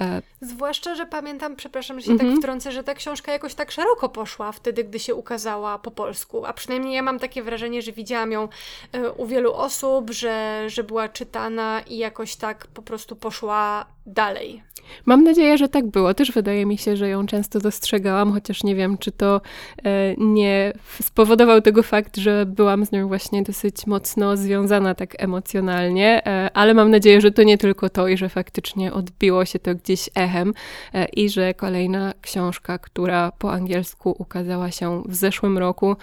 [0.45, 4.53] Zwłaszcza, że pamiętam, przepraszam, że się tak wtrącę, że ta książka jakoś tak szeroko poszła
[4.53, 6.47] wtedy, gdy się ukazała po polsku.
[6.47, 8.49] A przynajmniej ja mam takie wrażenie, że widziałam ją
[8.95, 14.63] y, u wielu osób, że, że była czytana i jakoś tak po prostu poszła dalej.
[15.07, 16.15] Mam nadzieję, że tak było.
[16.15, 19.41] Też wydaje mi się, że ją często dostrzegałam, chociaż nie wiem, czy to
[19.85, 26.27] e, nie spowodował tego fakt, że byłam z nią właśnie dosyć mocno związana tak emocjonalnie,
[26.27, 29.75] e, ale mam nadzieję, że to nie tylko to i że faktycznie odbiło się to
[29.75, 30.55] gdzieś echem
[30.95, 35.97] e, i że kolejna książka, która po angielsku ukazała się w zeszłym roku,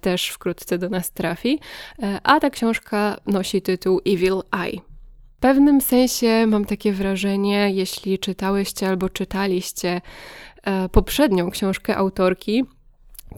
[0.00, 1.60] też wkrótce do nas trafi.
[2.22, 4.95] A ta książka nosi tytuł Evil Eye.
[5.36, 10.00] W pewnym sensie mam takie wrażenie, jeśli czytałyście albo czytaliście
[10.62, 12.64] e, poprzednią książkę autorki,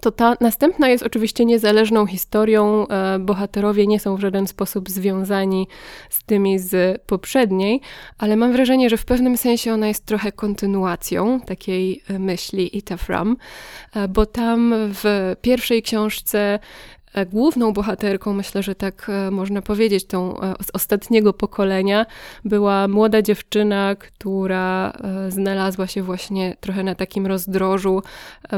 [0.01, 2.89] to ta następna jest oczywiście niezależną historią.
[2.89, 5.69] E, bohaterowie nie są w żaden sposób związani
[6.11, 7.81] z tymi z poprzedniej,
[8.19, 12.97] ale mam wrażenie, że w pewnym sensie ona jest trochę kontynuacją takiej e, myśli Ita
[12.97, 13.37] Fram,
[14.09, 16.59] bo tam w pierwszej książce
[17.25, 22.07] główną bohaterką, myślę, że tak e, można powiedzieć, tą e, z ostatniego pokolenia,
[22.45, 24.93] była młoda dziewczyna, która
[25.29, 28.03] znalazła się właśnie trochę na takim rozdrożu,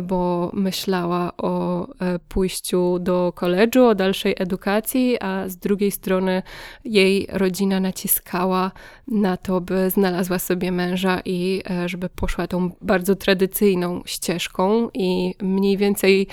[0.02, 1.86] bo myślała o
[2.28, 6.42] pójściu do koledżu, o dalszej edukacji, a z drugiej strony
[6.84, 8.72] jej rodzina naciskała
[9.08, 15.76] na to, by znalazła sobie męża i żeby poszła tą bardzo tradycyjną ścieżką i mniej
[15.76, 16.26] więcej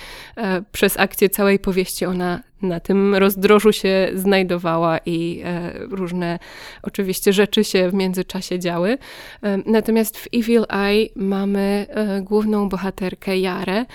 [0.71, 2.16] przez akcję całej powieści ona
[2.61, 6.39] na tym rozdrożu się znajdowała i e, różne
[6.83, 8.97] oczywiście rzeczy się w międzyczasie działy.
[9.43, 13.85] E, natomiast w Evil Eye mamy e, główną bohaterkę Jarę,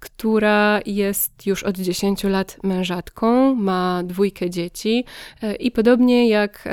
[0.00, 5.04] która jest już od 10 lat mężatką, ma dwójkę dzieci
[5.60, 6.68] i podobnie jak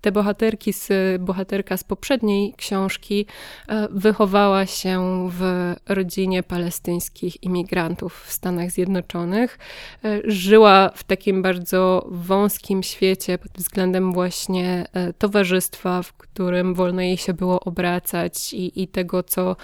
[0.00, 0.88] te bohaterki, z,
[1.20, 3.26] bohaterka z poprzedniej książki
[3.68, 9.58] e, wychowała się w rodzinie palestyńskich imigrantów w Stanach Zjednoczonych.
[10.04, 17.02] E, żyła w takim bardzo wąskim świecie pod względem właśnie e, towarzystwa, w którym wolno
[17.02, 19.56] jej się było obracać i, i tego, co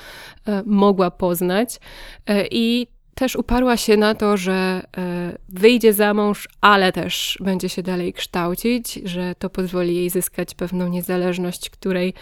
[0.64, 1.80] mogła poznać.
[2.50, 7.82] I też uparła się na to, że e, wyjdzie za mąż, ale też będzie się
[7.82, 12.14] dalej kształcić, że to pozwoli jej zyskać pewną niezależność, której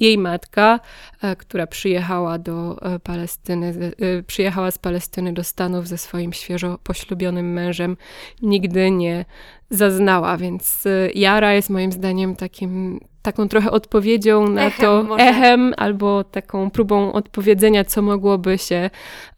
[0.00, 0.80] jej matka,
[1.22, 3.92] e, która przyjechała do e, Palestyny,
[4.26, 7.96] przyjechała z Palestyny do Stanów ze swoim świeżo poślubionym mężem,
[8.42, 9.24] nigdy nie
[9.70, 10.84] zaznała, więc
[11.14, 15.24] Jara jest moim zdaniem takim taką trochę odpowiedzią na echem to może.
[15.24, 18.90] echem, albo taką próbą odpowiedzenia, co mogłoby się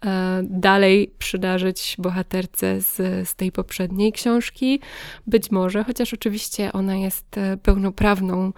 [0.05, 2.97] e, dalej przydarzyć bohaterce z,
[3.29, 4.81] z tej poprzedniej książki.
[5.27, 8.53] Być może, chociaż oczywiście ona jest e, pełnoprawną,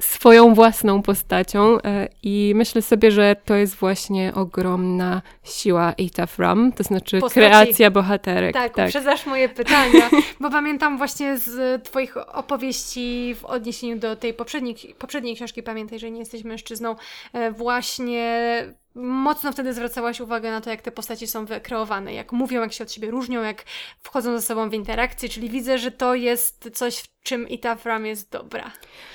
[0.00, 6.72] swoją własną postacią e, i myślę sobie, że to jest właśnie ogromna siła Ita Fram,
[6.72, 7.46] to znaczy Postaci.
[7.46, 8.52] kreacja bohaterek.
[8.52, 8.86] Tak, tak.
[8.86, 14.94] uprzedzasz moje pytania, bo pamiętam właśnie z twoich opowieści w odniesieniu do tej poprzedniej poprzedniej,
[14.98, 16.96] poprzedniej książki Pamiętaj, że nie jesteś mężczyzną,
[17.32, 22.60] e, właśnie mocno wtedy zwracałaś uwagę na to, jak te postaci są wykreowane, jak mówią,
[22.60, 23.64] jak się od siebie różnią, jak
[24.02, 28.06] wchodzą ze sobą w interakcję, czyli widzę, że to jest coś, w czym Ita Fram
[28.06, 28.70] jest dobra.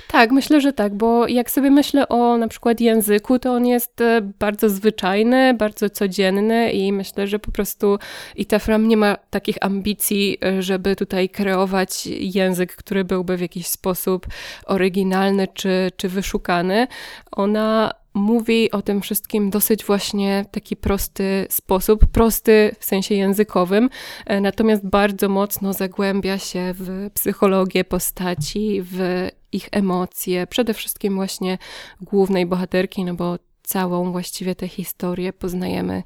[0.07, 4.01] Tak, myślę, że tak, bo jak sobie myślę o na przykład języku, to on jest
[4.01, 7.99] e, bardzo zwyczajny, bardzo codzienny i myślę, że po prostu
[8.35, 13.67] Ita Fram nie ma takich ambicji, e, żeby tutaj kreować język, który byłby w jakiś
[13.67, 14.27] sposób
[14.65, 16.87] oryginalny czy, czy wyszukany.
[17.31, 23.89] Ona mówi o tym wszystkim dosyć właśnie taki prosty sposób, prosty w sensie językowym,
[24.25, 31.57] e, natomiast bardzo mocno zagłębia się w psychologię postaci, w ich emocje, przede wszystkim właśnie
[32.01, 36.03] głównej bohaterki, no bo całą właściwie tę historię poznajemy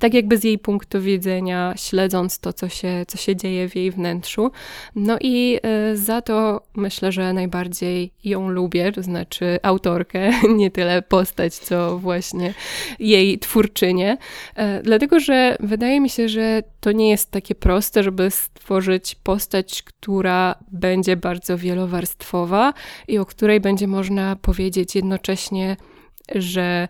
[0.00, 3.90] tak jakby z jej punktu widzenia, śledząc to, co się, co się dzieje w jej
[3.90, 4.50] wnętrzu.
[4.94, 5.60] No i
[5.92, 11.98] y, za to myślę, że najbardziej ją lubię, to znaczy autorkę, nie tyle postać, co
[11.98, 12.54] właśnie
[12.98, 14.16] jej twórczynię.
[14.58, 19.82] Y, dlatego, że wydaje mi się, że to nie jest takie proste, żeby stworzyć postać,
[19.82, 22.74] która będzie bardzo wielowarstwowa
[23.08, 25.76] i o której będzie można powiedzieć jednocześnie,
[26.34, 26.88] że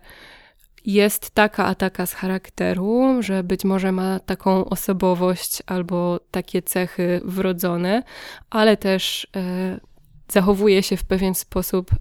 [0.85, 7.21] jest taka a taka z charakteru, że być może ma taką osobowość albo takie cechy
[7.25, 8.03] wrodzone,
[8.49, 9.79] ale też e,
[10.31, 11.91] zachowuje się w pewien sposób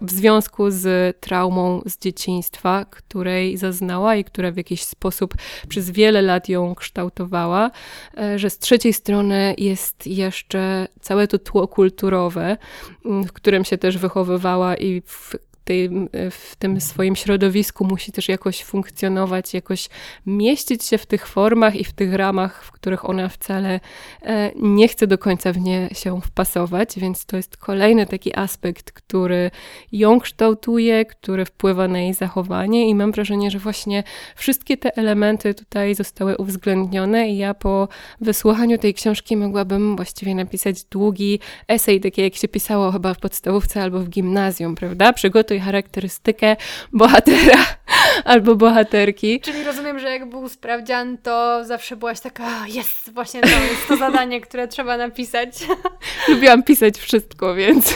[0.00, 5.34] w związku z traumą z dzieciństwa, której zaznała i która w jakiś sposób
[5.68, 7.70] przez wiele lat ją kształtowała,
[8.18, 12.56] e, że z trzeciej strony jest jeszcze całe to tło kulturowe,
[13.04, 15.90] w którym się też wychowywała i w tej,
[16.30, 19.88] w tym swoim środowisku musi też jakoś funkcjonować, jakoś
[20.26, 23.80] mieścić się w tych formach i w tych ramach, w których ona wcale
[24.22, 28.92] e, nie chce do końca w nie się wpasować, więc to jest kolejny taki aspekt,
[28.92, 29.50] który
[29.92, 34.02] ją kształtuje, który wpływa na jej zachowanie i mam wrażenie, że właśnie
[34.36, 37.88] wszystkie te elementy tutaj zostały uwzględnione i ja po
[38.20, 43.82] wysłuchaniu tej książki mogłabym właściwie napisać długi esej, takie jak się pisało chyba w podstawówce
[43.82, 45.12] albo w gimnazjum, prawda?
[45.52, 46.56] Przygotuj charakterystykę
[46.92, 47.66] bohatera
[48.24, 49.40] albo bohaterki.
[49.40, 53.96] Czyli rozumiem, że jak był sprawdzian, to zawsze byłaś taka, jest, właśnie to jest to
[53.96, 55.48] zadanie, które trzeba napisać.
[56.28, 57.94] Lubiłam pisać wszystko, więc,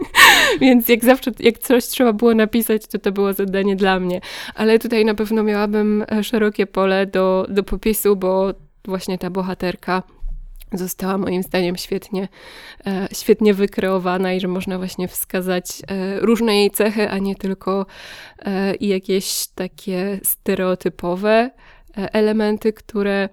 [0.60, 4.20] więc jak zawsze, jak coś trzeba było napisać, to to było zadanie dla mnie.
[4.54, 10.02] Ale tutaj na pewno miałabym e, szerokie pole do, do popisu, bo właśnie ta bohaterka
[10.78, 12.28] została moim zdaniem świetnie,
[12.86, 17.86] e, świetnie wykreowana i że można właśnie wskazać e, różne jej cechy, a nie tylko
[18.38, 21.50] e, jakieś takie stereotypowe
[21.94, 23.28] elementy, które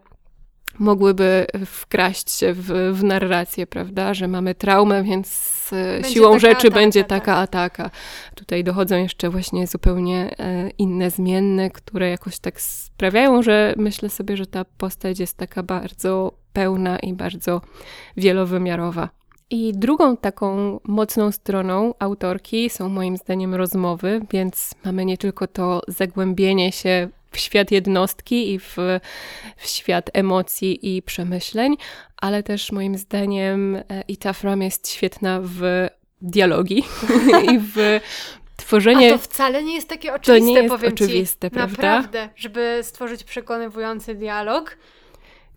[0.79, 6.75] mogłyby wkraść się w, w narrację, prawda, że mamy traumę, więc będzie siłą rzeczy ataka,
[6.75, 7.43] będzie taka tak.
[7.43, 7.89] ataka.
[8.36, 10.36] Tutaj dochodzą jeszcze właśnie zupełnie
[10.77, 16.34] inne zmienne, które jakoś tak sprawiają, że myślę sobie, że ta postać jest taka bardzo
[16.53, 17.62] pełna i bardzo
[18.17, 19.10] wielowymiarowa.
[19.49, 25.81] I drugą taką mocną stroną autorki są moim zdaniem rozmowy, więc mamy nie tylko to
[25.88, 28.76] zagłębienie się w świat jednostki i w,
[29.58, 31.78] w świat emocji i przemyśleń,
[32.17, 35.88] ale też moim zdaniem e, Ita Fram jest świetna w
[36.22, 36.84] dialogi
[37.52, 38.00] i w
[38.58, 39.13] tworzenie...
[39.13, 41.54] A to wcale nie jest takie oczywiste, to nie jest powiem oczywiste, ci.
[41.54, 41.96] prawda?
[41.96, 44.78] Naprawdę, żeby stworzyć przekonywujący dialog,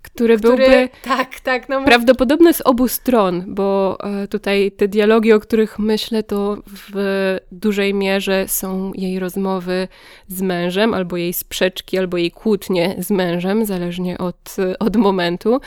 [0.05, 5.33] który, który byłby tak, tak, no prawdopodobny z obu stron, bo e, tutaj te dialogi,
[5.33, 9.89] o których myślę, to w dużej mierze są jej rozmowy
[10.29, 15.61] z mężem, albo jej sprzeczki, albo jej kłótnie z mężem, zależnie od, od momentu.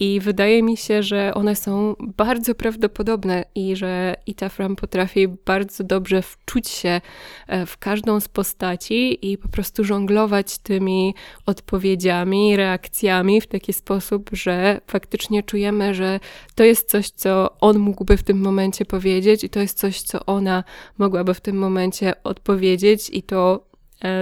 [0.00, 5.84] I wydaje mi się, że one są bardzo prawdopodobne i że Ita Fram potrafi bardzo
[5.84, 7.00] dobrze wczuć się
[7.46, 11.14] e, w każdą z postaci i po prostu żonglować tymi
[11.46, 16.20] odpowiedziami, reakcjami w taki sposób, że faktycznie czujemy, że
[16.54, 20.26] to jest coś, co on mógłby w tym momencie powiedzieć i to jest coś, co
[20.26, 20.64] ona
[20.98, 23.69] mogłaby w tym momencie odpowiedzieć i to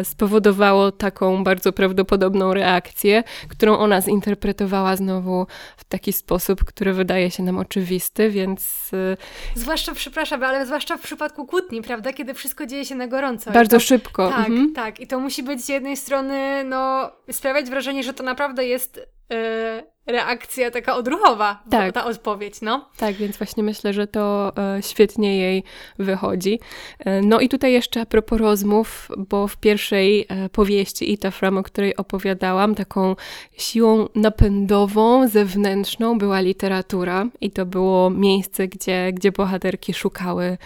[0.04, 7.42] spowodowało taką bardzo prawdopodobną reakcję, którą ona zinterpretowała znowu w taki sposób, który wydaje się
[7.42, 8.90] nam oczywisty, więc.
[8.92, 9.16] E,
[9.54, 12.12] zwłaszcza, przepraszam, ale zwłaszcza w przypadku kłótni, prawda?
[12.12, 13.50] Kiedy wszystko dzieje się na gorąco.
[13.50, 14.30] Bardzo to, szybko.
[14.30, 14.72] Tak, mhm.
[14.72, 15.00] tak.
[15.00, 19.17] I to musi być z jednej strony, no, sprawiać wrażenie, że to naprawdę jest.
[19.30, 21.94] Yy reakcja taka odruchowa, tak.
[21.94, 22.88] ta odpowiedź, no.
[22.96, 25.64] Tak, więc właśnie myślę, że to e, świetnie jej
[25.98, 26.60] wychodzi.
[26.98, 31.58] E, no i tutaj jeszcze a propos rozmów, bo w pierwszej e, powieści Ita Fram,
[31.58, 33.16] o której opowiadałam, taką
[33.56, 40.58] siłą napędową, zewnętrzną była literatura i to było miejsce, gdzie, gdzie bohaterki szukały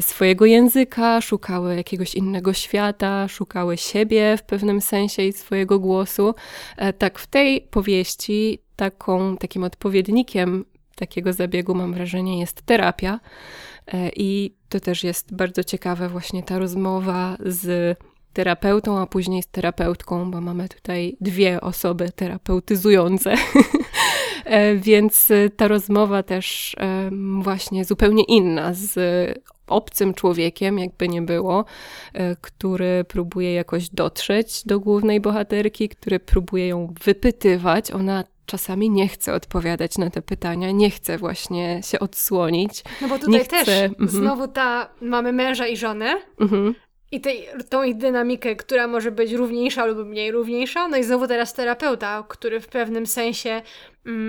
[0.00, 6.34] swojego języka, szukały jakiegoś innego świata, szukały siebie w pewnym sensie i swojego głosu.
[6.98, 10.64] Tak w tej powieści taką, takim odpowiednikiem
[10.96, 13.20] takiego zabiegu, mam wrażenie, jest terapia.
[13.86, 17.98] E, I to też jest bardzo ciekawe, właśnie ta rozmowa z
[18.32, 23.34] terapeutą, a później z terapeutką, bo mamy tutaj dwie osoby terapeutyzujące.
[24.46, 26.76] E, więc ta rozmowa też
[27.42, 28.98] właśnie zupełnie inna z
[29.66, 31.64] obcym człowiekiem, jakby nie było,
[32.12, 37.90] e, który próbuje jakoś dotrzeć do głównej bohaterki, który próbuje ją wypytywać.
[37.90, 42.84] Ona czasami nie chce odpowiadać na te pytania, nie chce właśnie się odsłonić.
[43.02, 44.08] No bo tutaj też mhm.
[44.08, 46.74] znowu ta, mamy męża i żonę mhm.
[47.12, 51.26] i tej, tą ich dynamikę, która może być równiejsza lub mniej równiejsza, no i znowu
[51.26, 53.62] teraz terapeuta, który w pewnym sensie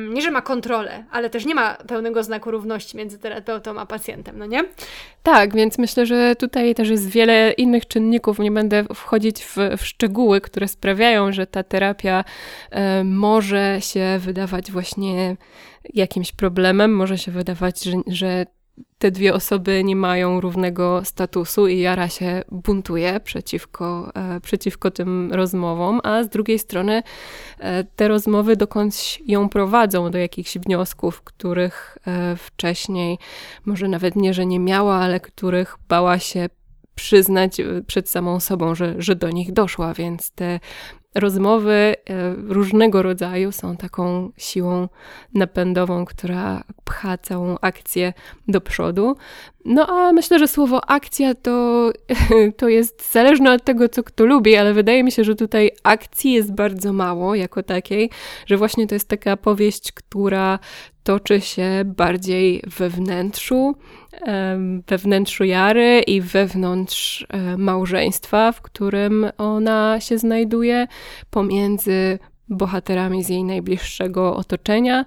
[0.09, 4.37] nie, że ma kontrolę, ale też nie ma pełnego znaku równości między terapeutą a pacjentem,
[4.37, 4.63] no nie?
[5.23, 8.39] Tak, więc myślę, że tutaj też jest wiele innych czynników.
[8.39, 12.23] Nie będę wchodzić w, w szczegóły, które sprawiają, że ta terapia
[12.71, 15.35] e, może się wydawać właśnie
[15.93, 18.45] jakimś problemem, może się wydawać, że, że
[18.97, 25.33] te dwie osoby nie mają równego statusu i Jara się buntuje przeciwko, e, przeciwko tym
[25.33, 27.03] rozmowom, a z drugiej strony
[27.59, 33.17] e, te rozmowy dokądś ją prowadzą, do jakichś wniosków, których e, wcześniej
[33.65, 36.49] może nawet nie, że nie miała, ale których bała się
[36.95, 40.59] przyznać przed samą sobą, że, że do nich doszła, więc te
[41.19, 41.95] rozmowy e,
[42.35, 44.87] różnego rodzaju są taką siłą
[45.33, 48.13] napędową, która pcha całą akcję
[48.47, 49.15] do przodu.
[49.65, 51.89] No a myślę, że słowo akcja to,
[52.57, 56.33] to jest zależne od tego, co kto lubi, ale wydaje mi się, że tutaj akcji
[56.33, 58.09] jest bardzo mało jako takiej,
[58.45, 60.59] że właśnie to jest taka powieść, która
[61.03, 63.75] toczy się bardziej we wnętrzu,
[64.87, 70.87] we wnętrzu Jary i wewnątrz e, małżeństwa, w którym ona się znajduje,
[71.29, 72.19] pomiędzy
[72.49, 75.05] bohaterami z jej najbliższego otoczenia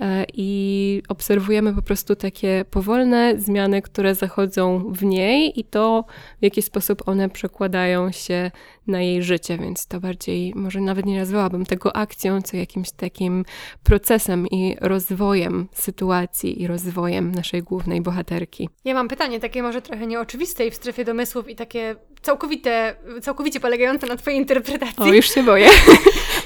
[0.00, 6.04] e, i obserwujemy po prostu takie powolne zmiany, które zachodzą w niej i to,
[6.40, 8.50] w jaki sposób one przekładają się
[8.86, 13.44] na jej życie, więc to bardziej, może nawet nie nazwałabym tego akcją, co jakimś takim
[13.82, 18.68] procesem i rozwojem sytuacji i rozwojem naszej głównej bohaterki.
[18.84, 23.60] Ja mam pytanie, takie może trochę nieoczywiste i w strefie domysłów i takie całkowite, całkowicie
[23.60, 25.02] polegające na Twojej interpretacji.
[25.02, 25.68] O, już się boję.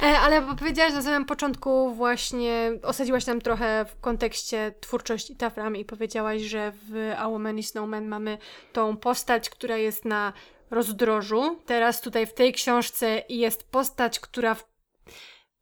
[0.03, 5.85] E, ale powiedziałaś na samym początku właśnie, osadziłaś nam trochę w kontekście twórczości Tafram i
[5.85, 8.39] powiedziałaś, że w A Woman is No Man mamy
[8.73, 10.33] tą postać, która jest na
[10.71, 11.57] rozdrożu.
[11.67, 14.72] Teraz tutaj w tej książce jest postać, która w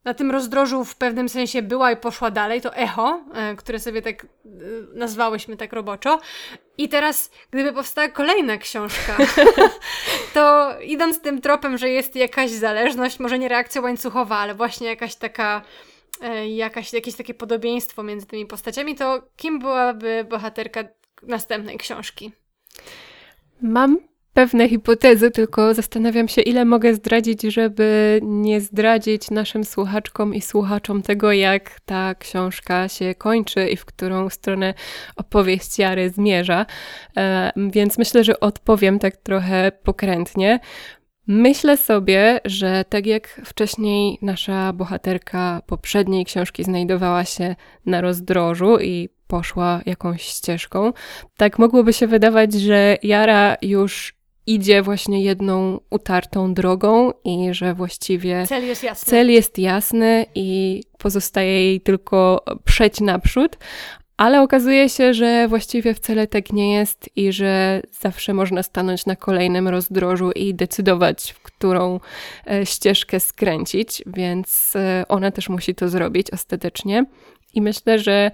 [0.04, 4.02] na tym rozdrożu w pewnym sensie była i poszła dalej, to echo, e, które sobie
[4.02, 4.28] tak e,
[4.94, 6.20] nazwałyśmy tak roboczo.
[6.78, 9.16] I teraz, gdyby powstała kolejna książka,
[10.34, 15.14] to idąc tym tropem, że jest jakaś zależność, może nie reakcja łańcuchowa, ale właśnie jakaś
[15.14, 15.62] taka,
[16.22, 20.84] e, jakaś, jakieś takie podobieństwo między tymi postaciami, to kim byłaby bohaterka
[21.22, 22.32] następnej książki?
[23.62, 30.40] Mam pewne hipotezy, tylko zastanawiam się, ile mogę zdradzić, żeby nie zdradzić naszym słuchaczkom i
[30.40, 34.74] słuchaczom tego, jak ta książka się kończy i w którą stronę
[35.16, 36.66] opowieść Jary zmierza.
[37.16, 40.60] E, więc myślę, że odpowiem tak trochę pokrętnie.
[41.26, 47.56] Myślę sobie, że tak jak wcześniej nasza bohaterka poprzedniej książki znajdowała się
[47.86, 50.92] na rozdrożu i poszła jakąś ścieżką,
[51.36, 58.46] tak mogłoby się wydawać, że Jara już idzie właśnie jedną utartą drogą i że właściwie
[58.46, 63.56] cel jest jasny, cel jest jasny i pozostaje jej tylko przeć naprzód,
[64.16, 69.16] ale okazuje się, że właściwie wcale tak nie jest i że zawsze można stanąć na
[69.16, 72.00] kolejnym rozdrożu i decydować, w którą
[72.50, 77.04] e, ścieżkę skręcić, więc e, ona też musi to zrobić ostatecznie.
[77.54, 78.30] I myślę, że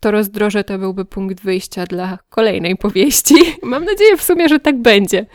[0.00, 3.34] to rozdroże to byłby punkt wyjścia dla kolejnej powieści.
[3.62, 5.26] Mam nadzieję w sumie, że tak będzie.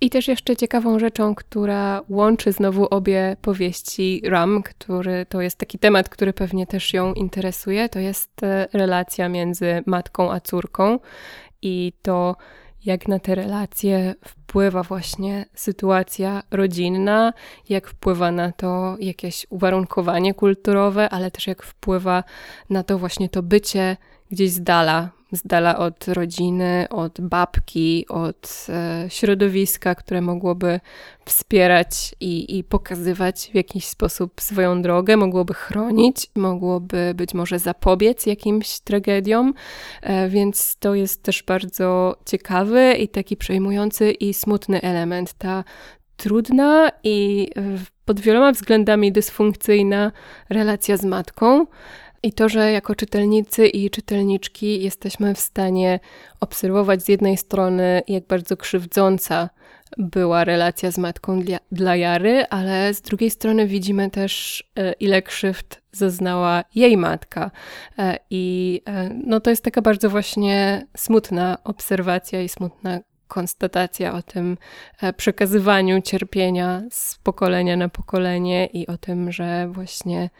[0.00, 5.78] I też jeszcze ciekawą rzeczą, która łączy znowu obie powieści Ram, który to jest taki
[5.78, 10.98] temat, który pewnie też ją interesuje, to jest e, relacja między matką a córką
[11.62, 12.36] i to,
[12.86, 17.32] jak na te relacje wpływa właśnie sytuacja rodzinna,
[17.68, 22.24] jak wpływa na to jakieś uwarunkowanie kulturowe, ale też jak wpływa
[22.70, 23.96] na to właśnie to bycie
[24.30, 30.80] gdzieś z dala, z dala od rodziny, od babki, od e, środowiska, które mogłoby
[31.24, 38.26] wspierać i, i pokazywać w jakiś sposób swoją drogę, mogłoby chronić, mogłoby być może zapobiec
[38.26, 39.54] jakimś tragediom,
[40.02, 45.32] e, więc to jest też bardzo ciekawy i taki przejmujący i smutny element.
[45.32, 45.64] Ta
[46.16, 47.50] trudna i
[48.04, 50.12] pod wieloma względami dysfunkcyjna
[50.48, 51.66] relacja z matką.
[52.26, 56.00] I to, że jako czytelnicy i czytelniczki jesteśmy w stanie
[56.40, 59.50] obserwować z jednej strony, jak bardzo krzywdząca
[59.98, 65.22] była relacja z matką dla, dla Jary, ale z drugiej strony widzimy też, e, ile
[65.22, 67.50] krzywd zaznała jej matka.
[67.98, 74.22] E, I e, no, to jest taka bardzo właśnie smutna obserwacja i smutna konstatacja o
[74.22, 74.58] tym
[75.02, 80.30] e, przekazywaniu cierpienia z pokolenia na pokolenie i o tym, że właśnie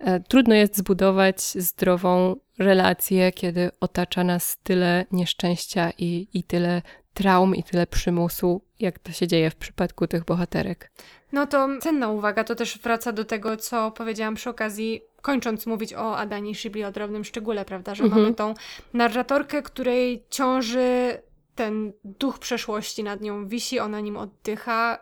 [0.00, 6.82] e, trudno jest zbudować zdrową relację, kiedy otacza nas tyle nieszczęścia i, i tyle
[7.14, 10.90] traum i tyle przymusu, jak to się dzieje w przypadku tych bohaterek.
[11.32, 15.94] No to cenna uwaga, to też wraca do tego, co powiedziałam przy okazji kończąc mówić
[15.94, 18.22] o Adani Shibli o drobnym szczególe, prawda, że mhm.
[18.22, 18.54] mamy tą
[18.92, 21.18] narratorkę, której ciąży
[21.54, 24.98] ten duch przeszłości nad nią wisi, ona nim oddycha,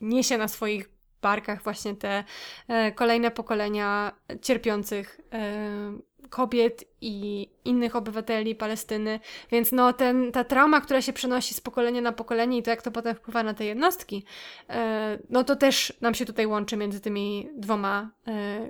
[0.00, 2.24] niesie na swoich barkach właśnie te
[2.68, 4.12] e, kolejne pokolenia
[4.42, 5.98] cierpiących e,
[6.30, 9.20] kobiet i innych obywateli Palestyny.
[9.50, 12.82] Więc no ten, ta trauma, która się przenosi z pokolenia na pokolenie i to jak
[12.82, 14.24] to potem wpływa na te jednostki,
[14.70, 18.10] e, no to też nam się tutaj łączy między tymi dwoma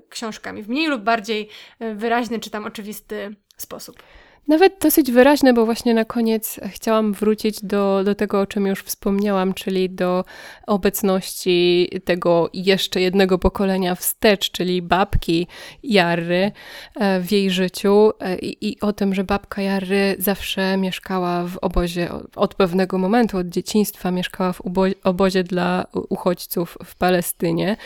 [0.09, 0.63] książkami.
[0.63, 1.49] W mniej lub bardziej
[1.95, 4.03] wyraźny czy tam oczywisty sposób.
[4.49, 8.83] Nawet dosyć wyraźne, bo właśnie na koniec chciałam wrócić do, do tego, o czym już
[8.83, 10.25] wspomniałam, czyli do
[10.67, 15.47] obecności tego jeszcze jednego pokolenia wstecz, czyli babki
[15.83, 16.53] Jarry
[16.97, 21.59] e, w jej życiu e, i, i o tym, że babka Jarry zawsze mieszkała w
[21.59, 24.63] obozie od pewnego momentu, od dzieciństwa mieszkała w
[25.05, 27.77] obozie dla uchodźców w Palestynie.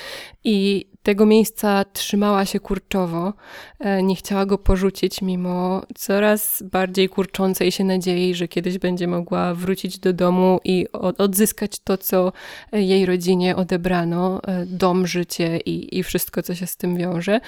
[0.44, 3.32] I tego miejsca trzymała się kurczowo,
[3.78, 9.54] e, nie chciała go porzucić, mimo coraz bardziej kurczącej się nadziei, że kiedyś będzie mogła
[9.54, 10.86] wrócić do domu i
[11.18, 12.32] odzyskać to, co
[12.72, 17.40] jej rodzinie odebrano e, dom, życie i, i wszystko, co się z tym wiąże.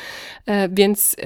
[0.46, 1.16] E, więc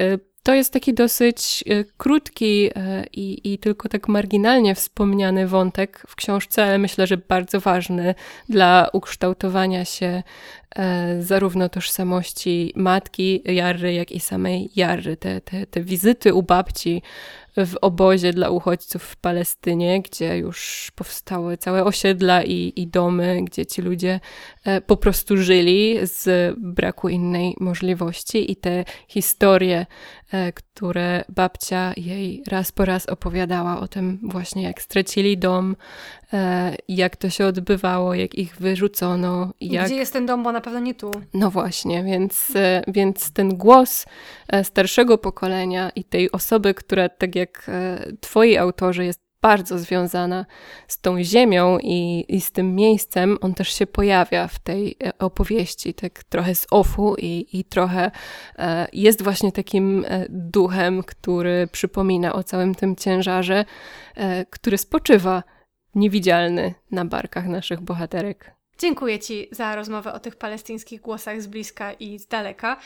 [0.44, 6.16] to jest taki dosyć e, krótki e, i, i, tylko tak marginalnie wspomniany wątek w
[6.16, 8.14] książce, ale myślę, że bardzo ważny
[8.48, 10.22] dla ukształtowania się
[10.76, 15.16] e, zarówno tożsamości matki Jarry, jak i samej Jarry.
[15.16, 17.02] Te, te, te wizyty u babci
[17.56, 23.66] w obozie dla uchodźców w Palestynie, gdzie już powstały całe osiedla i, i domy, gdzie
[23.66, 24.20] ci ludzie
[24.64, 29.86] e, po prostu żyli z braku innej możliwości i te historie,
[30.54, 35.76] które babcia jej raz po raz opowiadała o tym właśnie, jak stracili dom,
[36.32, 39.52] e, jak to się odbywało, jak ich wyrzucono.
[39.60, 39.86] Jak...
[39.86, 41.10] Gdzie jest ten dom, bo na pewno nie tu.
[41.34, 42.52] No właśnie, więc,
[42.88, 44.06] więc ten głos
[44.62, 50.46] starszego pokolenia i tej osoby, która tak jak e, twoi autorzy jest bardzo związana
[50.88, 55.18] z tą ziemią i, i z tym miejscem, on też się pojawia w tej e,
[55.18, 58.10] opowieści, tak trochę z ofu i, i trochę
[58.58, 63.64] e, jest właśnie takim e, duchem, który przypomina o całym tym ciężarze,
[64.14, 65.42] e, który spoczywa
[65.94, 68.53] niewidzialny na barkach naszych bohaterek.
[68.78, 72.76] Dziękuję Ci za rozmowę o tych palestyńskich głosach z bliska i z daleka.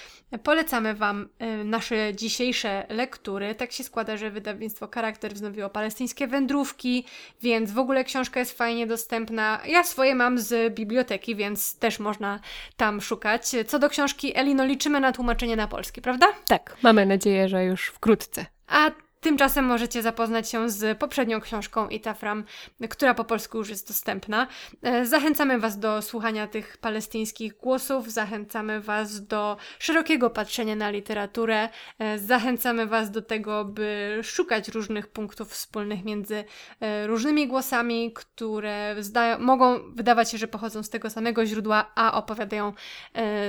[0.42, 3.54] Polecamy Wam y, nasze dzisiejsze lektury.
[3.54, 7.04] Tak się składa, że wydawnictwo Charakter wznowiło palestyńskie wędrówki,
[7.42, 9.60] więc w ogóle książka jest fajnie dostępna.
[9.66, 12.40] Ja swoje mam z biblioteki, więc też można
[12.76, 13.42] tam szukać.
[13.66, 16.26] Co do książki Elino, liczymy na tłumaczenie na polski, prawda?
[16.48, 18.46] Tak, mamy nadzieję, że już wkrótce.
[18.66, 22.44] A Tymczasem możecie zapoznać się z poprzednią książką Itafram,
[22.90, 24.46] która po polsku już jest dostępna.
[24.82, 31.68] E, zachęcamy Was do słuchania tych palestyńskich głosów, zachęcamy Was do szerokiego patrzenia na literaturę,
[31.98, 36.44] e, zachęcamy Was do tego, by szukać różnych punktów wspólnych między
[36.80, 38.94] e, różnymi głosami, które
[39.38, 42.72] mogą wydawać się, że pochodzą z tego samego źródła, a opowiadają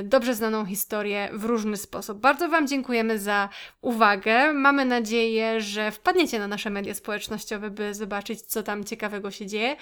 [0.04, 2.20] dobrze znaną historię w różny sposób.
[2.20, 3.50] Bardzo Wam dziękujemy za
[3.82, 4.54] uwagę.
[4.54, 9.76] Mamy nadzieję, że wpadniecie na nasze media społecznościowe, by zobaczyć, co tam ciekawego się dzieje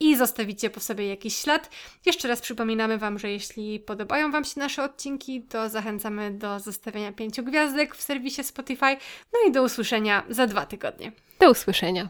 [0.00, 1.70] i zostawicie po sobie jakiś ślad.
[2.06, 7.12] Jeszcze raz przypominamy Wam, że jeśli podobają Wam się nasze odcinki, to zachęcamy do zostawienia
[7.12, 8.96] pięciu gwiazdek w serwisie Spotify.
[9.32, 11.12] No i do usłyszenia za dwa tygodnie.
[11.40, 12.08] Do usłyszenia.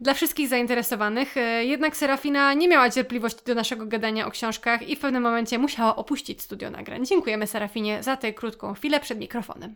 [0.00, 4.96] Dla wszystkich zainteresowanych, e, jednak Serafina nie miała cierpliwości do naszego gadania o książkach i
[4.96, 7.06] w pewnym momencie musiała opuścić studio nagrań.
[7.06, 9.74] Dziękujemy Serafinie za tę krótką chwilę przed mikrofonem.